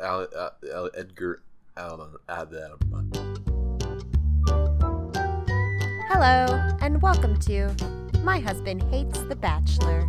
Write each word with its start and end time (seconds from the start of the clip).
Al, 0.00 0.28
uh, 0.36 0.50
Al- 0.72 0.90
Edgar 0.94 1.42
Allan. 1.76 2.14
Adam. 2.28 2.78
Hello, 6.08 6.76
and 6.80 7.02
welcome 7.02 7.36
to 7.40 7.74
My 8.22 8.38
Husband 8.38 8.82
Hates 8.84 9.20
the 9.22 9.36
Bachelor. 9.36 10.08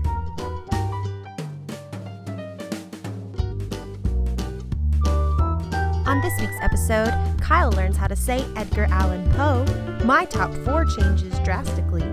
On 6.08 6.21
this 6.21 6.40
week's 6.40 6.58
episode, 6.62 7.14
Kyle 7.42 7.71
learns 7.71 7.98
how 7.98 8.08
to 8.08 8.16
say 8.16 8.46
Edgar 8.56 8.86
Allan 8.90 9.30
Poe, 9.34 9.66
my 10.06 10.26
top 10.26 10.54
four 10.66 10.86
changes 10.86 11.38
drastically, 11.40 12.06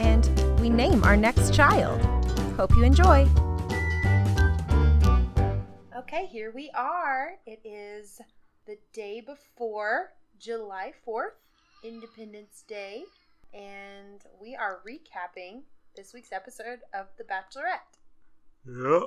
and 0.00 0.28
we 0.60 0.68
name 0.68 1.02
our 1.04 1.16
next 1.16 1.54
child. 1.54 2.00
Hope 2.56 2.70
you 2.76 2.84
enjoy. 2.84 3.28
Okay, 6.08 6.26
here 6.26 6.52
we 6.54 6.70
are. 6.72 7.32
It 7.46 7.58
is 7.64 8.20
the 8.64 8.76
day 8.92 9.20
before 9.20 10.12
July 10.38 10.92
4th, 11.04 11.34
Independence 11.82 12.62
Day, 12.68 13.02
and 13.52 14.22
we 14.40 14.54
are 14.54 14.78
recapping 14.88 15.62
this 15.96 16.14
week's 16.14 16.30
episode 16.30 16.78
of 16.94 17.06
The 17.18 17.24
Bachelorette. 17.24 17.98
Yeah. 18.64 19.06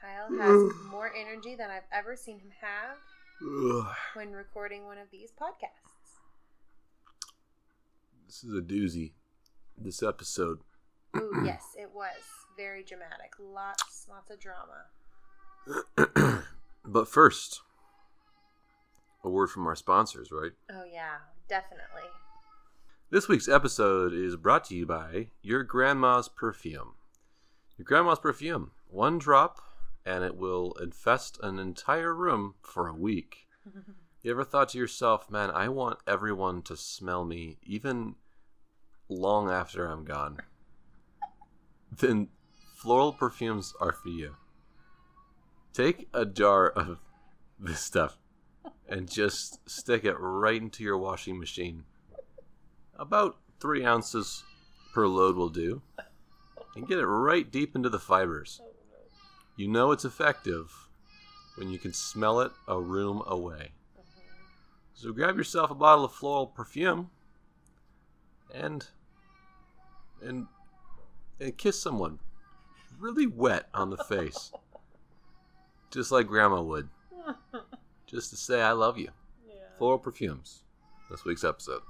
Kyle 0.00 0.38
has 0.40 0.72
more 0.90 1.12
energy 1.14 1.54
than 1.54 1.70
I've 1.70 1.82
ever 1.92 2.16
seen 2.16 2.38
him 2.38 2.52
have 2.62 2.96
Ugh. 3.42 3.94
when 4.14 4.32
recording 4.32 4.86
one 4.86 4.96
of 4.96 5.10
these 5.12 5.32
podcasts. 5.32 6.16
This 8.26 8.42
is 8.42 8.56
a 8.56 8.62
doozy. 8.62 9.12
This 9.76 10.02
episode. 10.02 10.60
Ooh, 11.14 11.42
yes, 11.44 11.62
it 11.78 11.90
was 11.94 12.22
very 12.56 12.82
dramatic. 12.82 13.32
Lots, 13.38 14.06
lots 14.08 14.30
of 14.30 14.40
drama. 14.40 14.86
but 16.84 17.08
first, 17.08 17.60
a 19.24 19.28
word 19.28 19.48
from 19.48 19.66
our 19.66 19.76
sponsors, 19.76 20.30
right? 20.32 20.52
Oh 20.70 20.84
yeah, 20.90 21.16
definitely. 21.48 22.08
This 23.10 23.28
week's 23.28 23.48
episode 23.48 24.12
is 24.12 24.36
brought 24.36 24.64
to 24.66 24.74
you 24.74 24.86
by 24.86 25.28
Your 25.42 25.62
Grandma's 25.62 26.28
Perfume. 26.28 26.94
Your 27.76 27.84
Grandma's 27.84 28.18
Perfume. 28.18 28.70
One 28.88 29.18
drop, 29.18 29.60
and 30.04 30.24
it 30.24 30.36
will 30.36 30.72
infest 30.80 31.38
an 31.42 31.58
entire 31.58 32.14
room 32.14 32.54
for 32.62 32.88
a 32.88 32.94
week. 32.94 33.46
You 34.24 34.30
ever 34.30 34.44
thought 34.44 34.68
to 34.68 34.78
yourself, 34.78 35.28
man, 35.28 35.50
I 35.50 35.68
want 35.68 35.98
everyone 36.06 36.62
to 36.62 36.76
smell 36.76 37.24
me 37.24 37.58
even 37.64 38.14
long 39.08 39.50
after 39.50 39.86
I'm 39.86 40.04
gone? 40.04 40.38
Then 41.90 42.28
floral 42.76 43.12
perfumes 43.12 43.74
are 43.80 43.92
for 43.92 44.10
you. 44.10 44.36
Take 45.72 46.08
a 46.12 46.26
jar 46.26 46.68
of 46.68 46.98
this 47.58 47.80
stuff 47.80 48.18
and 48.88 49.10
just 49.10 49.68
stick 49.68 50.04
it 50.04 50.14
right 50.14 50.60
into 50.60 50.84
your 50.84 50.98
washing 50.98 51.38
machine. 51.38 51.84
About 52.98 53.38
three 53.58 53.84
ounces 53.84 54.44
per 54.92 55.06
load 55.06 55.36
will 55.36 55.48
do. 55.48 55.82
And 56.76 56.86
get 56.86 56.98
it 56.98 57.06
right 57.06 57.50
deep 57.50 57.74
into 57.76 57.88
the 57.88 57.98
fibers. 57.98 58.60
You 59.56 59.68
know 59.68 59.92
it's 59.92 60.04
effective 60.04 60.88
when 61.56 61.70
you 61.70 61.78
can 61.78 61.92
smell 61.92 62.40
it 62.40 62.52
a 62.66 62.80
room 62.80 63.22
away. 63.26 63.72
So 64.94 65.12
grab 65.12 65.36
yourself 65.36 65.70
a 65.70 65.74
bottle 65.74 66.04
of 66.04 66.12
floral 66.12 66.46
perfume 66.46 67.10
and 68.54 68.86
and 70.22 70.46
and 71.40 71.56
kiss 71.56 71.80
someone 71.80 72.18
really 72.98 73.26
wet 73.26 73.68
on 73.74 73.90
the 73.90 73.96
face. 73.96 74.52
Just 75.92 76.10
like 76.10 76.26
grandma 76.26 76.60
would. 76.62 76.88
Just 78.06 78.30
to 78.30 78.36
say 78.36 78.60
I 78.62 78.72
love 78.72 78.98
you. 78.98 79.10
Yeah. 79.46 79.54
Floral 79.78 79.98
perfumes. 79.98 80.62
This 81.10 81.24
week's 81.24 81.44
episode. 81.44 81.82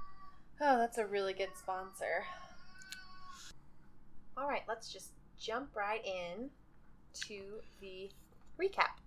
Oh, 0.61 0.77
that's 0.77 0.97
a 0.97 1.05
really 1.05 1.33
good 1.33 1.49
sponsor. 1.57 2.25
All 4.37 4.47
right, 4.47 4.63
let's 4.67 4.91
just 4.91 5.11
jump 5.39 5.69
right 5.75 6.03
in 6.05 6.49
to 7.27 7.41
the 7.81 8.09
recap. 8.59 8.97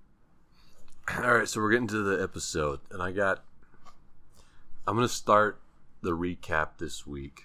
All 1.25 1.35
right, 1.35 1.49
so 1.49 1.61
we're 1.61 1.71
getting 1.71 1.89
to 1.89 2.03
the 2.03 2.23
episode, 2.23 2.81
and 2.91 3.03
I 3.03 3.13
got. 3.13 3.43
I'm 4.87 4.95
gonna 4.95 5.09
start 5.09 5.61
the 6.03 6.13
recap 6.13 6.79
this 6.79 7.07
week 7.07 7.43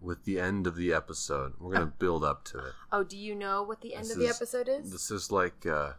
with 0.00 0.24
the 0.24 0.40
end 0.40 0.66
of 0.66 0.74
the 0.76 0.92
episode. 0.92 1.52
We're 1.60 1.74
gonna 1.74 1.86
build 1.98 2.24
up 2.24 2.44
to 2.46 2.58
it. 2.58 2.72
Oh, 2.90 3.04
do 3.04 3.18
you 3.18 3.34
know 3.34 3.62
what 3.62 3.80
the 3.82 3.94
end 3.94 4.04
This 4.06 4.12
of 4.12 4.18
the 4.18 4.26
is- 4.26 4.36
episode 4.36 4.68
is? 4.68 4.90
This 4.90 5.10
is 5.10 5.30
like 5.30 5.66
uh, 5.66 5.92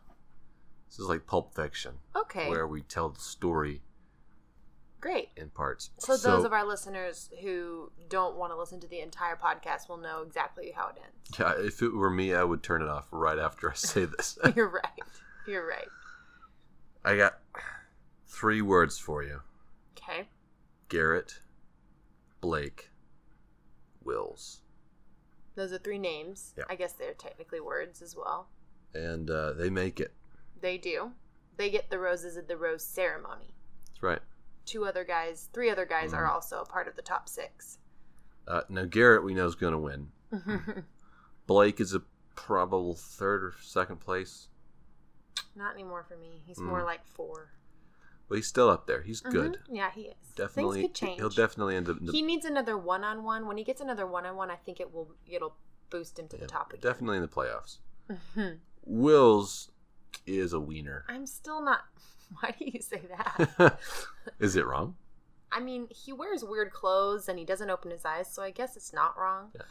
this 0.91 0.99
is 0.99 1.07
like 1.07 1.25
Pulp 1.25 1.55
Fiction, 1.55 1.93
Okay, 2.15 2.49
where 2.49 2.67
we 2.67 2.81
tell 2.81 3.07
the 3.09 3.19
story 3.19 3.81
great. 4.99 5.29
in 5.37 5.49
parts. 5.49 5.89
So, 5.99 6.17
those 6.17 6.43
of 6.43 6.51
our 6.53 6.65
listeners 6.67 7.29
who 7.41 7.91
don't 8.09 8.35
want 8.35 8.51
to 8.51 8.57
listen 8.57 8.79
to 8.81 8.87
the 8.87 8.99
entire 8.99 9.35
podcast 9.37 9.87
will 9.89 9.97
know 9.97 10.21
exactly 10.21 10.71
how 10.75 10.89
it 10.89 10.95
ends. 11.01 11.39
yeah, 11.39 11.53
if 11.65 11.81
it 11.81 11.93
were 11.93 12.09
me, 12.09 12.35
I 12.35 12.43
would 12.43 12.61
turn 12.61 12.81
it 12.81 12.89
off 12.89 13.07
right 13.11 13.39
after 13.39 13.71
I 13.71 13.73
say 13.73 14.03
this. 14.05 14.37
You're 14.55 14.67
right. 14.69 15.01
You're 15.47 15.65
right. 15.65 15.87
I 17.05 17.15
got 17.17 17.39
three 18.27 18.61
words 18.61 18.97
for 18.99 19.23
you: 19.23 19.39
Okay. 19.97 20.27
Garrett, 20.89 21.39
Blake, 22.41 22.89
Wills. 24.03 24.61
Those 25.55 25.71
are 25.73 25.77
three 25.77 25.99
names. 25.99 26.53
Yeah. 26.57 26.65
I 26.69 26.75
guess 26.75 26.93
they're 26.93 27.13
technically 27.13 27.59
words 27.61 28.01
as 28.01 28.15
well. 28.15 28.47
and 28.93 29.29
uh, 29.29 29.53
they 29.53 29.69
make 29.69 29.99
it. 29.99 30.13
They 30.61 30.77
do. 30.77 31.11
They 31.57 31.69
get 31.69 31.89
the 31.89 31.99
roses 31.99 32.37
at 32.37 32.47
the 32.47 32.57
rose 32.57 32.83
ceremony. 32.83 33.53
That's 33.87 34.03
right. 34.03 34.19
Two 34.65 34.85
other 34.85 35.03
guys, 35.03 35.49
three 35.53 35.69
other 35.69 35.85
guys 35.85 36.13
are 36.13 36.23
Mhm. 36.25 36.31
also 36.31 36.61
a 36.61 36.65
part 36.65 36.87
of 36.87 36.95
the 36.95 37.01
top 37.01 37.27
six. 37.27 37.79
Uh, 38.47 38.61
now 38.69 38.85
Garrett, 38.85 39.23
we 39.23 39.33
know 39.33 39.45
is 39.47 39.55
going 39.55 39.73
to 39.73 39.77
win. 39.79 40.11
Blake 41.47 41.79
is 41.79 41.93
a 41.93 42.01
probable 42.35 42.95
third 42.95 43.43
or 43.43 43.53
second 43.61 43.97
place, 43.97 44.47
Not 45.55 45.73
anymore 45.73 46.03
for 46.07 46.15
me. 46.15 46.41
He's 46.45 46.57
Mm. 46.59 46.65
more 46.67 46.83
like 46.83 47.05
4 47.05 47.51
but 48.29 48.35
he's 48.35 48.47
still 48.47 48.69
up 48.69 48.87
there. 48.87 49.01
He's 49.01 49.19
good. 49.19 49.59
Mhm. 49.67 49.75
Yeah, 49.75 49.91
he 49.91 50.03
is. 50.03 50.31
Definitely, 50.35 50.83
Things 50.83 50.87
could 50.91 50.95
change. 50.95 51.19
he'll 51.19 51.29
definitely 51.29 51.75
end 51.75 51.89
up. 51.89 51.97
In 51.97 52.05
the, 52.05 52.13
he 52.13 52.21
needs 52.21 52.45
another 52.45 52.77
one-on-one. 52.77 53.45
When 53.45 53.57
he 53.57 53.65
gets 53.65 53.81
another 53.81 54.07
one-on-one, 54.07 54.49
I 54.49 54.55
think 54.55 54.79
it 54.79 54.93
will 54.93 55.13
it'll 55.27 55.57
boost 55.89 56.17
him 56.17 56.29
to 56.29 56.37
yeah, 56.37 56.43
the 56.43 56.47
top 56.47 56.71
again. 56.71 56.79
definitely 56.81 57.17
in 57.17 57.23
the 57.23 57.27
playoffs. 57.27 57.79
Mhm. 58.09 58.59
Wills 58.85 59.70
is 60.25 60.53
a 60.53 60.59
wiener. 60.59 61.05
I'm 61.09 61.25
still 61.25 61.61
not. 61.61 61.81
Why 62.39 62.53
do 62.57 62.65
you 62.65 62.81
say 62.81 63.01
that? 63.17 63.79
is 64.39 64.55
it 64.55 64.65
wrong? 64.65 64.95
I 65.51 65.59
mean, 65.59 65.87
he 65.89 66.13
wears 66.13 66.43
weird 66.45 66.71
clothes 66.71 67.27
and 67.27 67.37
he 67.37 67.43
doesn't 67.45 67.69
open 67.69 67.91
his 67.91 68.05
eyes, 68.05 68.31
so 68.33 68.41
I 68.41 68.51
guess 68.51 68.77
it's 68.77 68.93
not 68.93 69.17
wrong. 69.17 69.49
Yeah. 69.53 69.63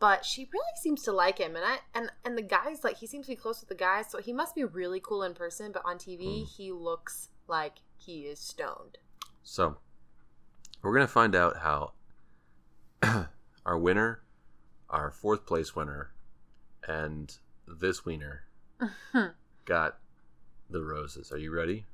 But 0.00 0.24
she 0.24 0.48
really 0.52 0.72
seems 0.80 1.02
to 1.04 1.12
like 1.12 1.38
him, 1.38 1.56
and 1.56 1.64
I 1.64 1.78
and 1.94 2.10
and 2.24 2.38
the 2.38 2.42
guys 2.42 2.84
like 2.84 2.98
he 2.98 3.06
seems 3.08 3.26
to 3.26 3.32
be 3.32 3.36
close 3.36 3.60
with 3.60 3.68
the 3.68 3.74
guys, 3.74 4.08
so 4.10 4.20
he 4.20 4.32
must 4.32 4.54
be 4.54 4.64
really 4.64 5.00
cool 5.00 5.22
in 5.24 5.34
person. 5.34 5.72
But 5.72 5.82
on 5.84 5.98
TV, 5.98 6.42
Mm. 6.42 6.46
he 6.56 6.70
looks 6.72 7.28
like 7.48 7.74
he 7.96 8.20
is 8.22 8.38
stoned. 8.38 8.98
So 9.42 9.78
we're 10.82 10.94
gonna 10.94 11.08
find 11.08 11.34
out 11.34 11.58
how 11.58 11.92
our 13.66 13.78
winner, 13.78 14.22
our 14.88 15.10
fourth 15.10 15.46
place 15.46 15.74
winner, 15.74 16.12
and 16.86 17.36
this 17.66 18.04
wiener 18.04 18.44
got 19.68 19.98
the 20.70 20.82
roses. 20.82 21.30
Are 21.30 21.38
you 21.38 21.54
ready? 21.54 21.86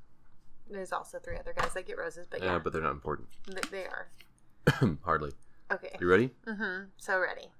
There's 0.71 0.91
also 0.93 1.19
three 1.19 1.37
other 1.37 1.53
guys 1.55 1.73
that 1.73 1.85
get 1.85 1.97
roses, 1.97 2.25
but 2.27 2.41
yeah, 2.41 2.53
yeah, 2.53 2.59
but 2.59 2.73
they're 2.73 2.81
not 2.81 2.91
important. 2.93 3.27
th- 3.45 3.69
they 3.69 3.85
are 3.85 4.07
Hardly. 5.03 5.31
okay. 5.71 5.95
You 5.99 6.07
ready? 6.07 6.31
Mm-hmm. 6.47 6.85
So 6.97 7.19
ready. 7.19 7.51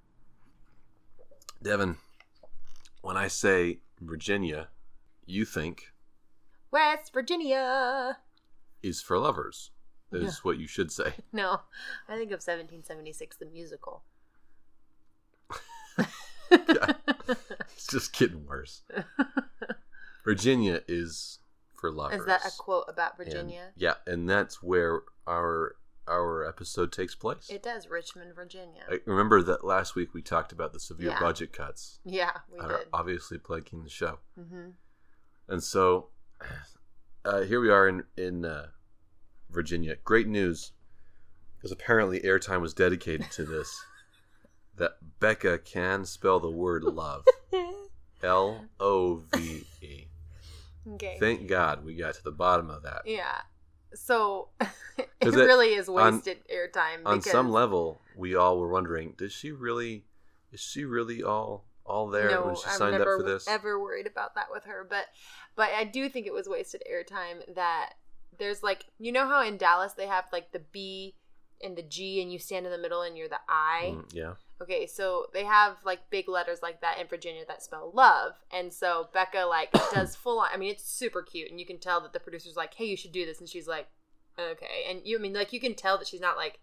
Devin, 1.62 1.98
when 3.02 3.16
I 3.16 3.28
say 3.28 3.78
Virginia, 4.00 4.68
you 5.26 5.44
think 5.44 5.92
West 6.72 7.12
Virginia. 7.12 8.18
is 8.82 9.00
for 9.02 9.18
lovers. 9.18 9.70
Is 10.12 10.42
what 10.44 10.58
you 10.58 10.66
should 10.66 10.90
say. 10.90 11.12
No, 11.32 11.60
I 12.08 12.16
think 12.16 12.30
of 12.30 12.40
1776, 12.40 13.36
the 13.36 13.46
musical. 13.46 14.02
It's 16.48 17.86
just 17.88 18.12
getting 18.16 18.46
worse. 18.46 18.82
Virginia 20.26 20.82
is 20.88 21.38
for 21.74 21.90
lovers. 21.90 22.20
Is 22.20 22.26
that 22.26 22.44
a 22.44 22.50
quote 22.58 22.84
about 22.88 23.12
And- 23.18 23.26
Virginia? 23.26 23.72
yeah, 23.76 23.94
and 24.06 24.28
that's 24.28 24.62
where 24.62 25.02
our 25.26 25.76
our 26.08 26.44
episode 26.46 26.92
takes 26.92 27.14
place. 27.16 27.48
It 27.50 27.62
does, 27.64 27.88
Richmond, 27.88 28.32
Virginia. 28.36 28.82
I 28.88 29.00
remember 29.06 29.42
that 29.42 29.64
last 29.64 29.96
week 29.96 30.14
we 30.14 30.22
talked 30.22 30.52
about 30.52 30.72
the 30.72 30.78
severe 30.78 31.08
Yeah. 31.10 31.18
budget 31.20 31.52
cuts 31.52 31.98
yeah, 32.04 32.30
we 32.52 32.60
are 32.60 32.78
did. 32.78 32.88
obviously 32.92 33.38
plaguing 33.38 33.82
the 33.82 33.90
show. 33.90 34.18
hmm 34.36 34.70
And 35.48 35.62
so 35.64 36.10
uh, 37.24 37.40
here 37.42 37.60
we 37.60 37.70
are 37.70 37.88
in 37.88 38.04
in 38.16 38.44
uh, 38.44 38.68
Virginia. 39.50 39.96
Great 40.04 40.28
news, 40.28 40.72
because 41.56 41.72
apparently 41.72 42.20
airtime 42.20 42.60
was 42.60 42.72
dedicated 42.74 43.30
to 43.32 43.44
this. 43.44 43.68
that 44.76 44.98
Becca 45.20 45.58
can 45.58 46.04
spell 46.04 46.38
the 46.38 46.50
word 46.50 46.84
love. 46.84 47.24
L 48.22 48.66
O 48.78 49.24
V 49.34 49.64
E. 49.82 50.06
Okay. 50.94 51.16
Thank 51.18 51.48
God 51.48 51.84
we 51.84 51.94
got 51.94 52.14
to 52.14 52.22
the 52.22 52.30
bottom 52.32 52.70
of 52.70 52.82
that. 52.84 53.02
yeah. 53.04 53.40
So 53.94 54.48
it 54.98 55.08
it- 55.20 55.34
really 55.34 55.74
is 55.74 55.88
on- 55.88 56.14
wasted 56.16 56.38
airtime. 56.52 57.02
On 57.06 57.20
some 57.22 57.50
level, 57.50 58.00
we 58.16 58.34
all 58.34 58.58
were 58.58 58.68
wondering, 58.68 59.14
does 59.16 59.32
she 59.32 59.52
really? 59.52 60.04
Is 60.52 60.60
she 60.60 60.84
really 60.84 61.22
all 61.22 61.64
all 61.84 62.08
there 62.08 62.30
no, 62.30 62.46
when 62.46 62.56
she 62.56 62.68
signed 62.68 62.96
up 62.96 63.02
for 63.04 63.22
this? 63.22 63.46
ever 63.48 63.80
worried 63.80 64.06
about 64.06 64.34
that 64.34 64.46
with 64.50 64.64
her, 64.64 64.86
but 64.88 65.06
but 65.54 65.70
I 65.70 65.84
do 65.84 66.08
think 66.08 66.26
it 66.26 66.32
was 66.32 66.48
wasted 66.48 66.82
airtime. 66.90 67.54
That 67.54 67.94
there's 68.38 68.62
like 68.62 68.86
you 68.98 69.12
know 69.12 69.26
how 69.26 69.42
in 69.42 69.56
Dallas 69.56 69.92
they 69.94 70.06
have 70.06 70.26
like 70.32 70.52
the 70.52 70.60
B 70.72 71.14
and 71.62 71.76
the 71.76 71.82
G, 71.82 72.20
and 72.20 72.32
you 72.32 72.38
stand 72.38 72.66
in 72.66 72.72
the 72.72 72.78
middle 72.78 73.02
and 73.02 73.16
you're 73.16 73.28
the 73.28 73.40
I. 73.48 73.94
Mm, 73.96 74.14
yeah. 74.14 74.32
Okay, 74.60 74.86
so 74.86 75.26
they 75.34 75.44
have 75.44 75.76
like 75.84 76.08
big 76.08 76.28
letters 76.28 76.60
like 76.62 76.80
that 76.80 76.98
in 76.98 77.06
Virginia 77.06 77.44
that 77.46 77.62
spell 77.62 77.90
love, 77.94 78.32
and 78.50 78.72
so 78.72 79.08
Becca 79.12 79.44
like 79.44 79.70
does 79.94 80.16
full 80.16 80.40
on. 80.40 80.48
I 80.52 80.56
mean, 80.56 80.70
it's 80.70 80.90
super 80.90 81.22
cute, 81.22 81.50
and 81.50 81.60
you 81.60 81.66
can 81.66 81.78
tell 81.78 82.00
that 82.00 82.12
the 82.12 82.20
producer's 82.20 82.56
like, 82.56 82.74
"Hey, 82.74 82.86
you 82.86 82.96
should 82.96 83.12
do 83.12 83.26
this," 83.26 83.38
and 83.38 83.48
she's 83.48 83.68
like, 83.68 83.88
"Okay," 84.38 84.86
and 84.88 85.00
you 85.04 85.18
I 85.18 85.20
mean 85.20 85.34
like 85.34 85.52
you 85.52 85.60
can 85.60 85.74
tell 85.74 85.98
that 85.98 86.08
she's 86.08 86.20
not 86.20 86.36
like 86.38 86.58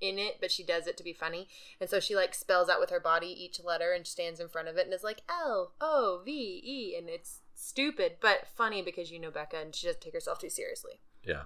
in 0.00 0.18
it, 0.18 0.38
but 0.40 0.50
she 0.50 0.64
does 0.64 0.86
it 0.86 0.96
to 0.96 1.04
be 1.04 1.12
funny, 1.12 1.48
and 1.80 1.88
so 1.88 2.00
she 2.00 2.16
like 2.16 2.34
spells 2.34 2.68
out 2.68 2.80
with 2.80 2.90
her 2.90 3.00
body 3.00 3.28
each 3.28 3.62
letter 3.62 3.92
and 3.92 4.06
stands 4.06 4.40
in 4.40 4.48
front 4.48 4.66
of 4.66 4.76
it 4.76 4.86
and 4.86 4.94
is 4.94 5.04
like 5.04 5.22
L 5.28 5.74
O 5.80 6.22
V 6.24 6.60
E, 6.64 6.96
and 6.98 7.08
it's 7.08 7.40
stupid 7.54 8.16
but 8.20 8.46
funny 8.54 8.82
because 8.82 9.10
you 9.10 9.18
know 9.18 9.30
Becca 9.30 9.56
and 9.56 9.74
she 9.74 9.86
doesn't 9.86 10.02
take 10.02 10.12
herself 10.12 10.38
too 10.38 10.50
seriously. 10.50 11.00
Yeah. 11.24 11.42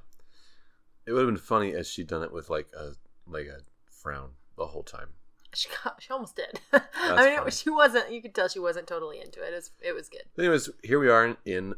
It 1.07 1.13
would 1.13 1.21
have 1.21 1.29
been 1.29 1.37
funny 1.37 1.73
as 1.73 1.89
she'd 1.89 2.09
done 2.09 2.23
it 2.23 2.33
with 2.33 2.51
like 2.51 2.69
a 2.77 2.93
like 3.27 3.47
a 3.47 3.61
frown 3.91 4.33
the 4.57 4.67
whole 4.67 4.83
time. 4.83 5.11
She 5.55 5.69
got, 5.83 6.01
she 6.01 6.13
almost 6.13 6.37
did. 6.37 6.61
I 6.73 7.25
mean, 7.39 7.47
it, 7.49 7.53
she 7.53 7.71
wasn't. 7.71 8.13
You 8.13 8.23
could 8.23 8.35
tell 8.35 8.49
she 8.49 8.59
wasn't 8.61 8.87
totally 8.87 9.21
into 9.21 9.43
it. 9.43 9.53
It 9.53 9.57
was, 9.57 9.71
it 9.81 9.93
was 9.95 10.09
good. 10.09 10.23
Anyways, 10.39 10.71
here 10.85 11.01
we 11.01 11.09
are 11.09 11.27
in, 11.27 11.37
in 11.45 11.75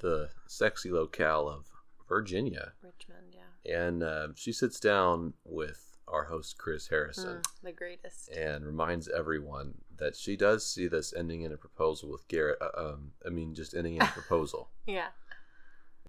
the 0.00 0.28
sexy 0.46 0.90
locale 0.90 1.48
of 1.48 1.66
Virginia, 2.08 2.72
Richmond, 2.82 3.34
yeah. 3.34 3.74
and 3.86 4.02
uh, 4.02 4.28
she 4.34 4.52
sits 4.52 4.80
down 4.80 5.32
with 5.44 5.96
our 6.08 6.24
host 6.24 6.58
Chris 6.58 6.88
Harrison 6.88 7.36
Mm, 7.38 7.44
the 7.62 7.72
greatest. 7.72 8.28
and 8.30 8.66
reminds 8.66 9.08
everyone 9.08 9.74
that 9.96 10.16
she 10.16 10.36
does 10.36 10.66
see 10.66 10.88
this 10.88 11.14
ending 11.14 11.42
in 11.42 11.52
a 11.52 11.56
proposal 11.56 12.10
with 12.10 12.26
Garrett. 12.28 12.58
Uh, 12.60 12.68
um, 12.76 13.12
I 13.24 13.28
mean, 13.30 13.54
just 13.54 13.74
ending 13.74 13.94
in 13.96 14.02
a 14.02 14.06
proposal, 14.12 14.68
Yeah. 14.86 15.08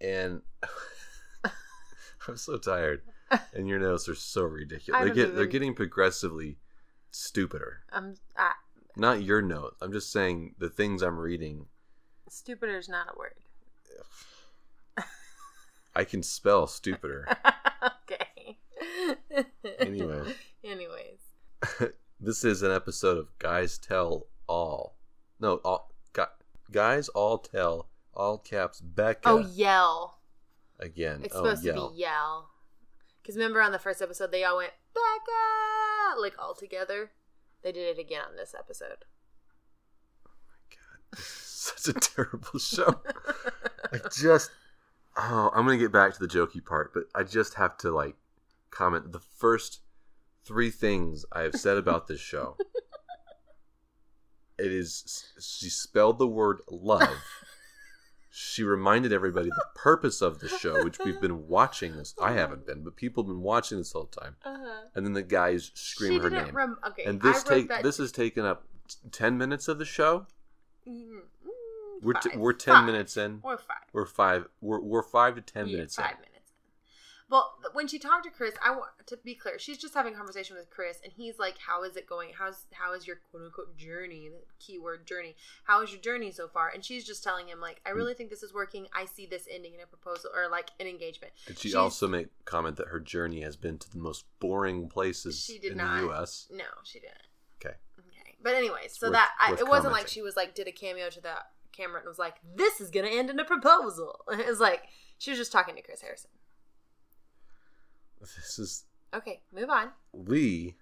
and 0.02 0.42
I'm 2.28 2.38
so 2.38 2.58
tired. 2.58 3.02
And 3.54 3.68
your 3.68 3.80
notes 3.80 4.10
are 4.10 4.16
so 4.16 4.44
ridiculous. 4.44 5.04
They 5.04 5.12
get 5.16 5.36
they're 5.36 5.46
getting 5.46 5.74
progressively 5.74 6.58
stupider. 7.12 7.82
Um, 7.92 8.16
I, 8.36 8.54
Not 8.96 9.22
your 9.24 9.42
note. 9.42 9.76
I'm 9.82 9.92
just 9.92 10.12
saying 10.12 10.56
the 10.58 10.70
things 10.70 11.02
I'm 11.02 11.18
reading. 11.20 11.68
stupider 12.30 12.78
is 12.78 12.90
not 12.90 13.08
a 13.14 13.18
word. 13.18 13.34
I 15.96 16.04
can 16.04 16.24
spell 16.24 16.68
stupider. 16.68 17.28
okay. 18.12 18.58
Anyways. 19.80 20.36
Anyways. 20.64 21.20
this 22.20 22.44
is 22.44 22.62
an 22.64 22.72
episode 22.72 23.18
of 23.18 23.38
Guys 23.40 23.78
Tell 23.78 24.28
All. 24.48 24.96
No, 25.40 25.56
all 25.66 25.92
gu- 26.14 26.24
guys 26.72 27.10
all 27.10 27.40
tell 27.40 27.90
all 28.14 28.38
caps 28.38 28.80
Becca 28.80 29.28
Oh, 29.28 29.40
yell. 29.40 30.20
again. 30.80 31.22
It's 31.24 31.36
oh, 31.36 31.44
supposed 31.44 31.64
yell. 31.66 31.90
to 31.90 31.96
be 31.96 32.02
yell. 32.02 32.50
Because 33.22 33.36
remember 33.36 33.62
on 33.62 33.72
the 33.72 33.80
first 33.80 34.02
episode, 34.02 34.32
they 34.32 34.44
all 34.44 34.58
went, 34.58 34.74
Becca! 34.94 36.20
Like 36.20 36.34
all 36.40 36.54
together. 36.54 37.12
They 37.64 37.72
did 37.72 37.98
it 37.98 38.00
again 38.00 38.22
on 38.28 38.36
this 38.36 38.56
episode. 38.58 39.06
Oh 40.26 40.32
my 40.48 40.76
god, 41.16 41.24
such 41.24 41.96
a 41.96 42.00
terrible 42.00 42.60
show. 42.60 43.02
I 43.92 44.00
just 44.12 44.52
oh, 45.18 45.52
I'm 45.54 45.66
gonna 45.66 45.78
get 45.78 45.92
back 45.92 46.14
to 46.14 46.20
the 46.20 46.28
jokey 46.28 46.64
part, 46.64 46.94
but 46.94 47.04
I 47.14 47.24
just 47.24 47.56
have 47.56 47.78
to 47.80 47.92
like 47.92 48.16
comment 48.72 49.12
the 49.12 49.20
first 49.20 49.82
three 50.44 50.72
things 50.72 51.24
I 51.32 51.42
have 51.42 51.56
said 51.56 51.78
about 51.78 52.08
this 52.08 52.20
show. 52.20 52.58
It 54.62 54.72
is 54.72 55.34
she 55.40 55.70
spelled 55.70 56.20
the 56.20 56.28
word 56.28 56.60
love. 56.70 57.18
She 58.34 58.64
reminded 58.64 59.12
everybody 59.12 59.50
the 59.50 59.66
purpose 59.76 60.22
of 60.22 60.40
the 60.40 60.48
show, 60.48 60.84
which 60.86 60.98
we've 61.00 61.20
been 61.20 61.48
watching 61.50 61.98
this. 61.98 62.16
I 62.22 62.32
haven't 62.32 62.66
been, 62.66 62.82
but 62.82 62.96
people 62.96 63.24
have 63.24 63.28
been 63.28 63.42
watching 63.42 63.78
this 63.78 63.92
whole 63.92 64.06
time. 64.06 64.38
Uh-huh. 64.46 64.86
And 64.96 65.06
then 65.06 65.12
the 65.12 65.22
guys 65.22 65.70
scream 65.74 66.14
she 66.14 66.20
her 66.20 66.30
name. 66.30 66.56
Rem- 66.56 66.78
okay, 66.88 67.04
and 67.04 67.22
this 67.22 67.44
take 67.44 67.68
this 67.84 67.98
has 67.98 68.12
taken 68.14 68.46
up 68.46 68.64
t- 68.88 68.96
ten 69.12 69.38
minutes 69.38 69.68
of 69.68 69.80
the 69.80 69.86
show. 69.86 70.28
Mm, 70.88 70.94
mm, 71.10 71.22
We're 72.02 72.14
t- 72.14 72.38
we're 72.38 72.54
ten 72.54 72.76
Five. 72.76 72.86
minutes 72.86 73.18
in. 73.18 73.40
Or 73.44 73.58
five. 73.58 73.78
We're 73.92 74.06
five. 74.06 74.48
We're, 74.62 74.80
we're 74.80 75.04
five 75.04 75.36
to 75.36 75.42
ten 75.42 75.68
Yeah, 75.68 75.76
minutes 75.76 75.96
five 75.98 76.12
in. 76.12 76.16
minutes. 76.22 76.31
Well, 77.32 77.54
when 77.72 77.88
she 77.88 77.98
talked 77.98 78.26
to 78.26 78.30
Chris, 78.30 78.54
I 78.64 78.72
want 78.72 78.90
to 79.08 79.16
be 79.24 79.36
clear. 79.36 79.58
She's 79.58 79.78
just 79.78 79.94
having 79.94 80.14
a 80.14 80.18
conversation 80.18 80.58
with 80.58 80.70
Chris, 80.70 81.00
and 81.02 81.14
he's 81.14 81.40
like, 81.40 81.58
"How 81.58 81.84
is 81.84 81.96
it 81.96 82.06
going? 82.06 82.32
How's 82.38 82.66
how 82.72 82.94
is 82.94 83.08
your 83.08 83.22
quote 83.32 83.44
unquote 83.46 83.78
journey? 83.78 84.28
The 84.30 84.42
keyword 84.60 85.08
journey. 85.08 85.38
How 85.64 85.82
is 85.82 85.92
your 85.94 86.02
journey 86.02 86.32
so 86.32 86.50
far?" 86.50 86.68
And 86.68 86.84
she's 86.84 87.06
just 87.06 87.24
telling 87.24 87.48
him 87.48 87.62
like. 87.62 87.80
"I 87.86 87.92
really 87.92 88.14
think 88.14 88.30
this 88.30 88.44
is 88.44 88.54
working. 88.54 88.88
I 88.94 89.06
see 89.06 89.26
this 89.26 89.48
ending 89.50 89.74
in 89.74 89.80
a 89.80 89.86
proposal 89.88 90.30
or 90.36 90.50
like 90.50 90.72
an 90.82 90.88
engagement." 90.88 91.32
Did 91.48 91.58
she 91.58 91.70
She's- 91.70 91.76
also 91.76 92.06
make 92.06 92.28
comment 92.44 92.76
that 92.76 92.90
her 92.90 93.00
journey 93.00 93.40
has 93.42 93.56
been 93.56 93.78
to 93.80 93.90
the 93.90 93.98
most 93.98 94.26
boring 94.42 94.90
places 94.90 95.42
She 95.42 95.58
did 95.58 95.72
in 95.72 95.78
not. 95.78 95.96
the 96.02 96.06
U.S.? 96.08 96.48
No, 96.52 96.66
she 96.84 97.00
didn't. 97.00 97.16
Okay. 97.64 97.78
Okay, 97.98 98.36
but 98.44 98.56
anyways, 98.56 98.98
so 99.00 99.08
worth- 99.08 99.14
that 99.14 99.32
I, 99.40 99.54
it 99.54 99.68
wasn't 99.70 99.94
like 99.94 100.10
she 100.10 100.22
was 100.22 100.36
like 100.36 100.54
did 100.54 100.68
a 100.68 100.74
cameo 100.74 101.10
to 101.10 101.22
the 101.22 101.36
camera 101.72 102.00
and 102.02 102.10
was 102.10 102.20
like, 102.20 102.36
"This 102.56 102.82
is 102.82 102.90
gonna 102.92 103.08
end 103.08 103.30
in 103.30 103.40
a 103.40 103.46
proposal." 103.46 104.20
It 104.32 104.46
was 104.48 104.60
like 104.60 104.84
she 105.18 105.32
was 105.32 105.38
just 105.40 105.54
talking 105.54 105.78
to 105.78 105.82
Chris 105.82 106.02
Harrison. 106.02 106.32
This 108.22 108.60
is 108.60 108.86
Okay, 109.14 109.42
move 109.54 109.70
on. 109.70 109.90
Lee 110.14 110.76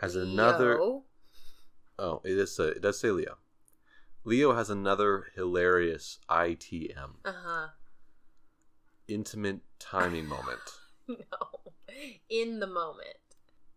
has 0.00 0.16
another. 0.16 0.78
Oh, 1.98 2.20
it 2.24 2.36
is. 2.38 2.58
A, 2.58 2.68
it 2.68 2.82
does 2.82 3.00
say 3.00 3.10
Leo. 3.10 3.38
Leo 4.24 4.52
has 4.54 4.68
another 4.68 5.26
hilarious 5.34 6.18
ITM 6.28 7.14
Uh-huh. 7.24 7.68
intimate 9.06 9.60
timing 9.78 10.26
moment. 10.26 10.60
No. 11.08 11.16
In 12.28 12.60
the 12.60 12.66
moment. 12.66 13.16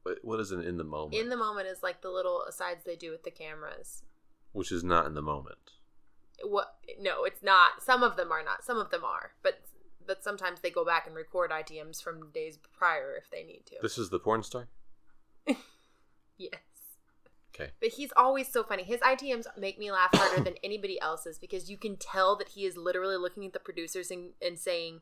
What, 0.04 0.18
what 0.22 0.42
is 0.42 0.52
an 0.52 0.62
in 0.62 0.76
the 0.76 0.84
moment? 0.84 1.14
In 1.16 1.30
the 1.30 1.38
moment 1.38 1.68
is 1.70 1.82
like 1.82 2.02
the 2.02 2.10
little 2.10 2.44
asides 2.44 2.84
they 2.84 2.98
do 2.98 3.10
with 3.10 3.24
the 3.24 3.32
cameras. 3.32 4.04
which 4.52 4.70
is 4.70 4.84
not 4.84 5.06
in 5.06 5.14
the 5.14 5.22
moment. 5.22 5.72
What 6.44 6.76
no, 7.00 7.24
it's 7.24 7.42
not. 7.42 7.82
Some 7.82 8.04
of 8.04 8.18
them 8.18 8.30
are 8.34 8.44
not. 8.44 8.66
Some 8.66 8.78
of 8.78 8.90
them 8.90 9.06
are. 9.06 9.32
But 9.44 9.62
but 10.12 10.26
sometimes 10.26 10.60
they 10.60 10.70
go 10.70 10.84
back 10.84 11.08
and 11.08 11.16
record 11.16 11.52
ITMs 11.52 12.04
from 12.04 12.32
days 12.32 12.60
prior 12.78 13.16
if 13.18 13.32
they 13.32 13.44
need 13.46 13.62
to. 13.68 13.76
This 13.82 13.98
is 13.98 14.10
the 14.10 14.20
porn 14.20 14.44
star. 14.44 14.68
yes. 16.38 16.60
Okay. 17.56 17.72
But 17.80 17.92
he's 17.92 18.12
always 18.18 18.50
so 18.50 18.62
funny. 18.62 18.84
His 18.84 19.00
ITMs 19.00 19.46
make 19.58 19.80
me 19.80 19.90
laugh 19.90 20.10
harder 20.12 20.44
than 20.44 20.56
anybody 20.66 21.00
else's 21.00 21.40
because 21.40 21.70
you 21.70 21.78
can 21.78 21.96
tell 21.96 22.36
that 22.36 22.50
he 22.50 22.66
is 22.66 22.76
literally 22.76 23.16
looking 23.16 23.46
at 23.46 23.54
the 23.54 23.60
producers 23.60 24.12
and, 24.12 24.32
and 24.46 24.60
saying, 24.60 25.00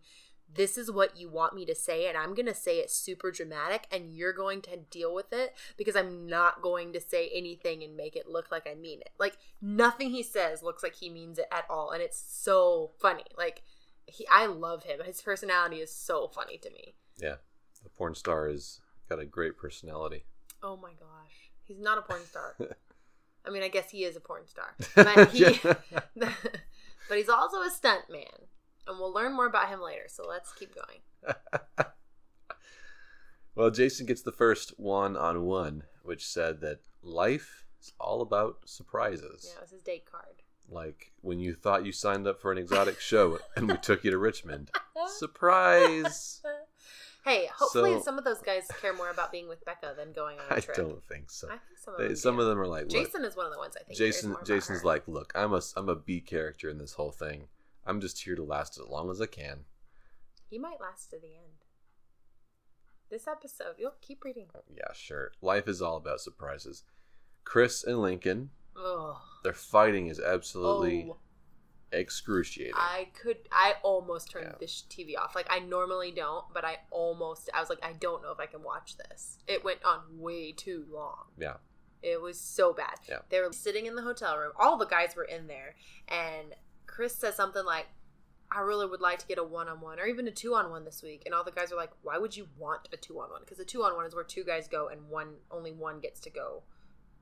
This 0.48 0.78
is 0.78 0.92
what 0.92 1.18
you 1.18 1.28
want 1.28 1.56
me 1.56 1.66
to 1.66 1.74
say, 1.74 2.08
and 2.08 2.16
I'm 2.16 2.36
going 2.36 2.46
to 2.46 2.54
say 2.54 2.78
it 2.78 2.92
super 2.92 3.32
dramatic, 3.32 3.88
and 3.92 4.14
you're 4.16 4.32
going 4.32 4.62
to 4.62 4.78
deal 4.92 5.16
with 5.16 5.34
it 5.34 5.56
because 5.76 5.96
I'm 5.96 6.28
not 6.28 6.62
going 6.62 6.94
to 6.94 7.02
say 7.02 7.32
anything 7.34 7.82
and 7.82 7.98
make 7.98 8.16
it 8.16 8.30
look 8.30 8.52
like 8.52 8.68
I 8.72 8.76
mean 8.76 9.02
it. 9.02 9.10
Like, 9.18 9.40
nothing 9.60 10.12
he 10.12 10.22
says 10.22 10.62
looks 10.62 10.84
like 10.84 10.98
he 10.98 11.10
means 11.10 11.40
it 11.40 11.48
at 11.52 11.66
all, 11.68 11.90
and 11.90 12.04
it's 12.04 12.24
so 12.28 12.92
funny. 13.00 13.26
Like, 13.36 13.64
he, 14.10 14.28
I 14.32 14.46
love 14.46 14.84
him. 14.84 15.00
His 15.06 15.22
personality 15.22 15.78
is 15.78 15.94
so 15.94 16.28
funny 16.28 16.58
to 16.58 16.70
me. 16.70 16.96
Yeah, 17.18 17.36
the 17.84 17.90
porn 17.90 18.16
star 18.16 18.48
is 18.48 18.82
got 19.08 19.20
a 19.20 19.26
great 19.26 19.58
personality. 19.58 20.26
Oh 20.62 20.78
my 20.78 20.92
gosh. 20.92 21.52
He's 21.64 21.80
not 21.80 21.98
a 21.98 22.02
porn 22.02 22.26
star. 22.26 22.56
I 23.46 23.50
mean, 23.52 23.64
I 23.64 23.68
guess 23.68 23.90
he 23.90 24.04
is 24.04 24.16
a 24.16 24.20
porn 24.20 24.48
star. 24.48 24.76
But 24.96 25.30
he 25.30 25.60
but 26.16 27.18
he's 27.18 27.30
also 27.30 27.62
a 27.62 27.70
stunt 27.70 28.10
man. 28.10 28.48
And 28.88 28.98
we'll 29.00 29.14
learn 29.14 29.36
more 29.36 29.46
about 29.46 29.70
him 29.70 29.82
later, 29.82 30.06
so 30.08 30.26
let's 30.28 30.52
keep 30.54 30.74
going. 30.74 31.36
well, 33.56 33.70
Jason 33.70 34.06
gets 34.06 34.24
the 34.24 34.32
first 34.32 34.74
one 34.80 35.16
on 35.16 35.44
one, 35.44 35.84
which 36.04 36.26
said 36.26 36.62
that 36.62 36.80
life 37.04 37.66
is 37.82 37.94
all 38.00 38.22
about 38.22 38.58
surprises. 38.66 39.48
Yeah, 39.48 39.60
it 39.60 39.62
was 39.62 39.72
his 39.72 39.84
date 39.84 40.06
card. 40.10 40.42
Like 40.72 41.12
when 41.22 41.40
you 41.40 41.54
thought 41.56 41.86
you 41.86 41.92
signed 41.92 42.28
up 42.28 42.40
for 42.42 42.52
an 42.52 42.58
exotic 42.58 43.00
show 43.12 43.40
and 43.56 43.68
we 43.70 43.78
took 43.78 44.04
you 44.04 44.12
to 44.12 44.18
Richmond. 44.18 44.72
Surprise! 45.08 46.42
Hey, 47.26 47.50
hopefully 47.54 47.96
So- 47.96 48.02
some 48.02 48.18
of 48.18 48.24
those 48.24 48.40
guys 48.40 48.64
care 48.82 48.94
more 48.94 49.10
about 49.12 49.30
being 49.30 49.50
with 49.50 49.64
Becca 49.66 49.94
than 49.98 50.14
going 50.14 50.40
on 50.40 50.46
a 50.50 50.56
I 50.56 50.60
trip. 50.62 50.78
don't 50.78 51.04
think 51.04 51.30
so. 51.30 51.48
I 51.48 51.58
think 51.58 51.78
some 51.78 51.94
of 51.94 52.00
They, 52.00 52.08
them. 52.08 52.16
some 52.16 52.40
of 52.40 52.46
them 52.46 52.58
are 52.58 52.66
like, 52.66 52.88
Jason 52.88 53.26
is 53.26 53.36
one 53.36 53.46
of 53.46 53.52
the 53.52 53.58
ones 53.58 53.76
I 53.80 53.84
think. 53.84 53.98
Jason 53.98 54.38
Jason's 54.46 54.86
like, 54.86 55.06
look, 55.06 55.34
I'm 55.36 55.54
a 55.54 55.62
I'm 55.76 55.90
a 55.90 55.98
B 55.98 56.22
character 56.22 56.70
in 56.70 56.78
this 56.78 56.94
whole 56.94 57.12
thing. 57.12 57.50
I'm 57.86 58.00
just 58.00 58.24
here 58.24 58.36
to 58.38 58.44
last 58.44 58.80
as 58.80 58.88
long 58.88 59.12
as 59.12 59.20
I 59.20 59.26
can. 59.26 59.66
he 60.50 60.58
might 60.58 60.80
last 60.80 61.10
to 61.10 61.18
the 61.20 61.28
end. 61.36 61.66
This 63.12 63.28
episode, 63.28 63.76
you'll 63.78 63.96
keep 64.02 64.24
reading. 64.24 64.48
Yeah, 64.74 64.94
sure. 64.94 65.34
Life 65.42 65.68
is 65.68 65.82
all 65.82 65.98
about 65.98 66.22
surprises. 66.22 66.84
Chris 67.44 67.84
and 67.84 68.00
Lincoln, 68.00 68.52
Oh, 68.76 69.22
their 69.44 69.54
fighting 69.54 70.08
is 70.08 70.20
absolutely 70.20 71.08
oh, 71.10 71.18
excruciating. 71.92 72.74
I 72.76 73.10
could. 73.22 73.38
I 73.52 73.74
almost 73.84 74.32
turned 74.32 74.48
Yeah. 74.48 74.56
the 74.60 74.68
sh- 74.68 74.84
TV 74.90 75.18
off. 75.18 75.36
Like 75.36 75.48
I 75.50 75.60
normally 75.60 76.12
don't, 76.12 76.46
but 76.54 76.64
I 76.66 76.78
almost. 76.92 77.50
I 77.54 77.60
was 77.60 77.70
like, 77.70 77.84
I 77.84 77.94
don't 77.94 78.22
know 78.22 78.32
if 78.32 78.40
I 78.40 78.46
can 78.46 78.64
watch 78.64 78.98
this. 78.98 79.38
It 79.48 79.64
went 79.64 79.84
on 79.84 80.02
way 80.20 80.52
too 80.52 80.86
long. 80.92 81.26
yeah. 81.38 81.58
It 82.02 82.22
was 82.22 82.40
so 82.40 82.72
bad. 82.72 82.96
Yeah. 83.10 83.18
They 83.28 83.42
were 83.42 83.52
sitting 83.52 83.86
in 83.86 83.96
the 83.96 84.02
hotel 84.02 84.38
room. 84.38 84.54
All 84.58 84.78
the 84.78 84.86
guys 84.86 85.18
were 85.18 85.26
in 85.26 85.48
there, 85.48 85.76
and 86.08 86.56
Chris 86.88 87.14
said 87.14 87.34
something 87.34 87.66
like, 87.66 87.88
"I 88.50 88.62
really 88.62 88.86
would 88.86 89.02
like 89.02 89.20
to 89.20 89.28
get 89.28 89.38
a 89.38 89.44
one-on-one 89.44 90.00
or 90.00 90.06
even 90.06 90.26
a 90.26 90.32
two-on-one 90.32 90.86
this 90.86 91.04
week." 91.04 91.24
And 91.26 91.36
all 91.36 91.44
the 91.44 91.52
guys 91.52 91.74
are 91.74 91.76
like, 91.76 91.92
"Why 92.02 92.18
would 92.18 92.38
you 92.38 92.48
want 92.58 92.88
a 92.94 92.98
two-on-one? 92.98 93.42
Because 93.42 93.60
a 93.60 93.66
two-on-one 93.66 94.06
is 94.06 94.16
where 94.16 94.24
two 94.24 94.46
guys 94.46 94.70
go 94.70 94.88
and 94.88 95.10
one 95.10 95.36
only 95.52 95.74
one 95.74 96.00
gets 96.00 96.22
to 96.22 96.30
go 96.30 96.64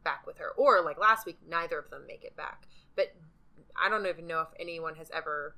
back 0.04 0.26
with 0.26 0.38
her. 0.38 0.52
Or 0.52 0.82
like 0.82 0.98
last 0.98 1.26
week, 1.26 1.40
neither 1.48 1.80
of 1.80 1.90
them 1.90 2.06
make 2.08 2.24
it 2.24 2.36
back. 2.36 2.68
But 2.96 3.16
I 3.76 3.90
don't 3.90 4.06
even 4.06 4.28
know 4.28 4.42
if 4.42 4.50
anyone 4.60 4.96
has 4.96 5.10
ever." 5.12 5.56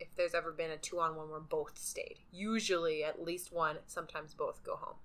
If 0.00 0.16
there's 0.16 0.34
ever 0.34 0.50
been 0.50 0.70
a 0.70 0.76
two 0.76 0.98
on 0.98 1.14
one 1.14 1.30
where 1.30 1.38
both 1.38 1.78
stayed, 1.78 2.18
usually 2.32 3.04
at 3.04 3.22
least 3.22 3.52
one, 3.52 3.76
sometimes 3.86 4.34
both 4.34 4.64
go 4.64 4.74
home. 4.74 4.96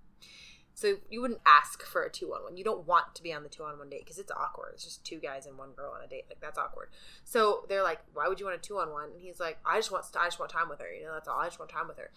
So 0.77 0.97
you 1.09 1.21
wouldn't 1.21 1.41
ask 1.43 1.83
for 1.83 2.03
a 2.03 2.09
two 2.11 2.33
on 2.35 2.43
one. 2.43 2.55
You 2.55 2.63
don't 2.63 2.85
want 2.85 3.15
to 3.15 3.23
be 3.23 3.33
on 3.33 3.41
the 3.41 3.49
two 3.49 3.63
on 3.63 3.79
one 3.79 3.89
date 3.89 4.05
because 4.05 4.19
it's 4.19 4.31
awkward. 4.31 4.73
It's 4.75 4.83
just 4.83 5.03
two 5.03 5.17
guys 5.17 5.47
and 5.47 5.57
one 5.57 5.71
girl 5.71 5.91
on 5.91 6.03
a 6.03 6.07
date. 6.07 6.25
Like 6.29 6.39
that's 6.39 6.57
awkward. 6.59 6.89
So 7.23 7.65
they're 7.67 7.81
like, 7.81 7.99
"Why 8.13 8.27
would 8.27 8.39
you 8.39 8.45
want 8.45 8.57
a 8.57 8.61
two 8.61 8.77
on 8.77 8.91
one?" 8.91 9.09
And 9.11 9.19
he's 9.21 9.39
like, 9.39 9.57
"I 9.65 9.77
just 9.77 9.91
want 9.91 10.05
I 10.15 10.25
just 10.25 10.37
want 10.39 10.51
time 10.51 10.69
with 10.69 10.79
her. 10.79 10.91
You 10.91 11.05
know, 11.05 11.13
that's 11.13 11.27
all. 11.27 11.39
I 11.39 11.45
just 11.45 11.57
want 11.57 11.71
time 11.71 11.87
with 11.87 11.97
her." 11.97 12.11